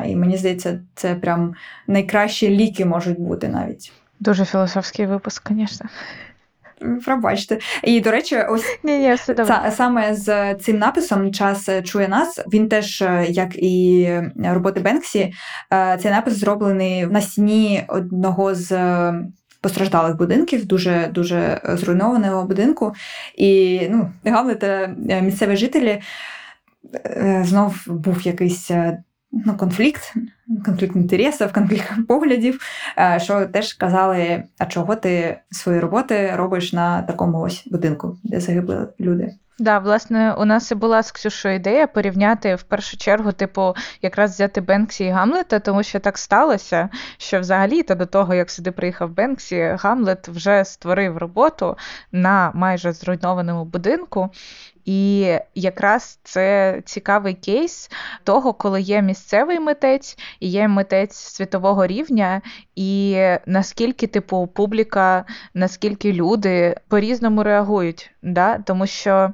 [0.07, 1.55] І мені здається, це прям
[1.87, 3.93] найкращі ліки можуть бути навіть.
[4.21, 5.89] Дуже філософський випуск, звісно.
[7.05, 7.59] Пробачте.
[7.83, 9.61] І, до речі, ось ні, ні, все добре.
[9.65, 12.41] Це, саме з цим написом Час чує нас.
[12.53, 14.11] Він теж, як і
[14.45, 15.33] роботи Бенксі,
[16.01, 18.73] цей напис зроблений на стіні одного з
[19.61, 22.93] постраждалих будинків, дуже дуже зруйнованого будинку.
[23.35, 26.01] І ну, Гамлета місцеві жителі
[27.43, 28.71] знов був якийсь
[29.33, 30.15] ну, конфлікт,
[30.65, 32.61] конфлікт інтересів, конфлікт поглядів,
[33.17, 38.89] що теж казали, а чого ти свої роботи робиш на такому ось будинку, де загибли
[39.01, 39.35] люди.
[39.59, 44.31] Да, власне, у нас і була з Ксюшою ідея порівняти в першу чергу, типу, якраз
[44.31, 46.89] взяти Бенксі і Гамлета, тому що так сталося,
[47.19, 51.77] що взагалі та до того, як сюди приїхав Бенксі, Гамлет вже створив роботу
[52.13, 54.31] на майже зруйнованому будинку.
[54.85, 57.91] І якраз це цікавий кейс
[58.25, 62.43] того, коли є місцевий митець і є митець світового рівня,
[62.77, 65.25] і наскільки, типу, публіка,
[65.55, 68.11] наскільки люди по-різному реагують.
[68.23, 68.59] Да?
[68.59, 69.33] Тому що.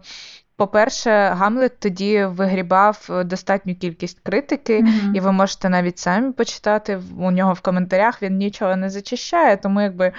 [0.61, 5.15] По-перше, Гамлет тоді вигрібав достатню кількість критики, mm-hmm.
[5.15, 8.23] і ви можете навіть самі почитати у нього в коментарях.
[8.23, 10.13] Він нічого не зачищає, тому якби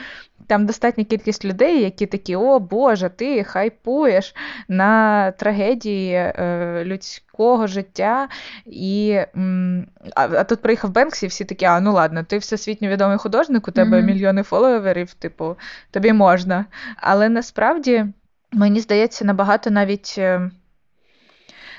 [0.48, 4.36] там достатня кількість людей, які такі, о Боже, ти хайпуєш
[4.68, 8.28] на трагедії е, людського життя.
[8.66, 12.88] І, м, а, а тут приїхав Бенкс, і всі такі, а ну ладно, ти всесвітньо
[12.88, 14.06] відомий художник, у тебе mm-hmm.
[14.06, 15.56] мільйони фоловерів, типу,
[15.92, 16.66] тобі можна.
[16.96, 18.06] Але насправді,
[18.52, 20.16] мені здається, набагато навіть.
[20.18, 20.52] Е,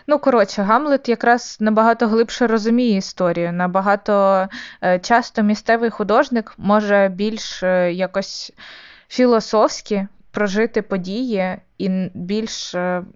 [0.07, 3.53] Ну, коротше, Гамлет якраз набагато глибше розуміє історію.
[3.53, 4.49] Набагато
[4.83, 8.53] е, часто місцевий художник може більш е, якось
[9.09, 12.75] філософськи прожити події і більш,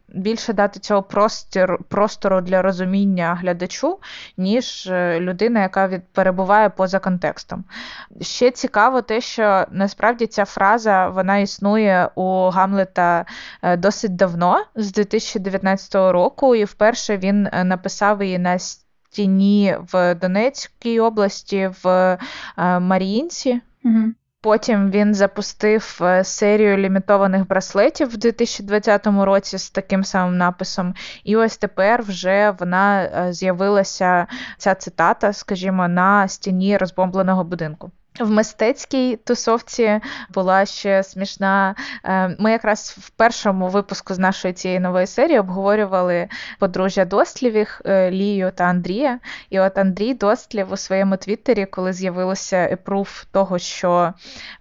[0.08, 3.98] більше дати цього простір, простору для розуміння глядачу,
[4.36, 7.64] ніж е, людина, яка від, перебуває поза контекстом.
[8.20, 13.24] Ще цікаво те, що насправді ця фраза вона існує у Гамлета
[13.62, 20.14] е, досить давно, з 2019 року, і вперше він е, написав її на стіні в
[20.14, 22.18] Донецькій області, в
[22.80, 23.60] Маріїнці.
[23.84, 24.12] Угу.
[24.46, 30.94] Потім він запустив е, серію лімітованих браслетів в 2020 році з таким самим написом.
[31.24, 34.26] І ось тепер вже вона е, з'явилася
[34.58, 37.90] ця цитата, скажімо, на стіні розбомбленого будинку.
[38.20, 40.00] В мистецькій тусовці
[40.34, 41.74] була ще смішна.
[42.04, 48.10] Е, ми якраз в першому випуску з нашої цієї нової серії обговорювали подружжя Дослівих е,
[48.10, 49.18] Лію та Андрія.
[49.50, 54.12] І от Андрій Дослів у своєму твіттері, коли з'явилося епруф того, що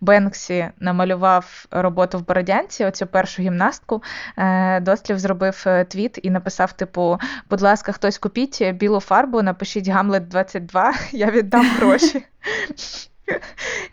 [0.01, 4.03] Бенксі намалював роботу в Бородянці, оцю першу гімнастку,
[4.37, 10.27] е, Дослів зробив твіт і написав: типу, будь ласка, хтось купіть білу фарбу, напишіть Гамлет
[10.27, 12.25] 22, я віддам гроші.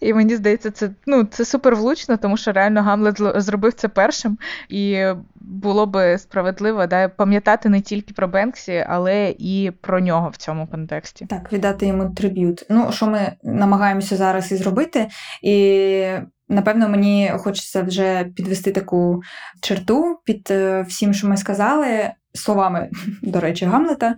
[0.01, 4.39] І мені здається, це ну, це супер влучно, тому що реально Гамлет зробив це першим,
[4.69, 5.05] і
[5.35, 10.67] було би справедливо да, пам'ятати не тільки про Бенксі, але і про нього в цьому
[10.67, 11.27] контексті.
[11.27, 12.67] Так, віддати йому триб'ют.
[12.69, 15.09] Ну, що ми намагаємося зараз і зробити.
[15.43, 16.05] І
[16.49, 19.23] напевно мені хочеться вже підвести таку
[19.61, 22.11] черту під е, всім, що ми сказали.
[22.35, 22.91] Словами,
[23.23, 24.15] до речі, Гамлета,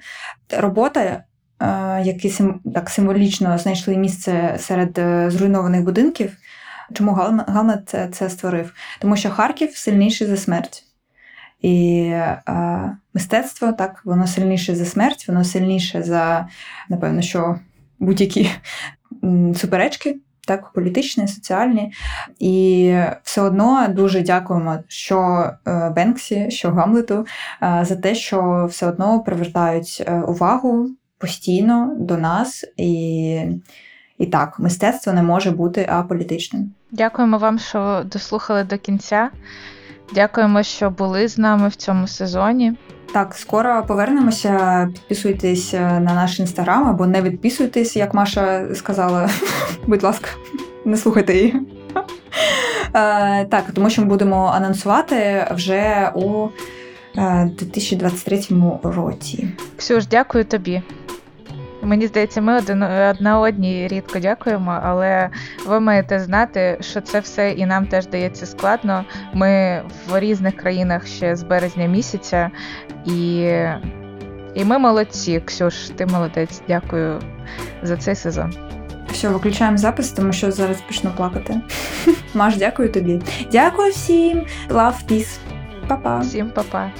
[0.58, 1.24] робота
[2.04, 2.34] які
[2.74, 6.36] так символічно знайшли місце серед е, зруйнованих будинків.
[6.92, 7.12] Чому
[7.46, 8.74] Гамлет це, це створив?
[9.00, 10.82] Тому що Харків сильніший за смерть.
[11.60, 16.48] І е, мистецтво так, воно сильніше за смерть, воно сильніше за,
[16.88, 17.58] напевно, що
[17.98, 18.50] будь-які
[19.56, 21.92] суперечки, так, політичні, соціальні.
[22.38, 27.26] І все одно дуже дякуємо, що е, Бенксі, що Гамлету
[27.60, 33.40] за те, що все одно привертають увагу постійно до нас, і
[34.18, 36.70] і так, мистецтво не може бути аполітичним.
[36.90, 39.30] Дякуємо вам, що дослухали до кінця.
[40.14, 42.72] Дякуємо, що були з нами в цьому сезоні.
[43.12, 44.88] Так, скоро повернемося.
[44.92, 49.30] Підписуйтесь на наш інстаграм або не відписуйтесь, як Маша сказала.
[49.86, 50.28] Будь ласка,
[50.84, 51.54] не слухайте її.
[52.94, 56.48] Е, так, тому що ми будемо анонсувати вже у
[57.14, 59.48] 2023 е, році.
[59.76, 60.82] Ксюш, дякую тобі.
[61.84, 65.30] Мені здається, ми один одна одній рідко дякуємо, але
[65.66, 69.04] ви маєте знати, що це все і нам теж дається складно.
[69.34, 72.50] Ми в різних країнах ще з березня місяця,
[73.06, 73.50] і
[74.54, 75.42] і ми молодці.
[75.44, 76.62] Ксюш, ти молодець.
[76.68, 77.20] Дякую
[77.82, 78.54] за цей сезон.
[79.12, 81.60] Все, виключаємо запис, тому що зараз почну плакати.
[82.34, 83.22] Маш, дякую тобі.
[83.52, 84.46] Дякую всім.
[84.68, 85.38] Love, peace.
[85.88, 86.18] Па-па.
[86.18, 86.90] Всім па-па.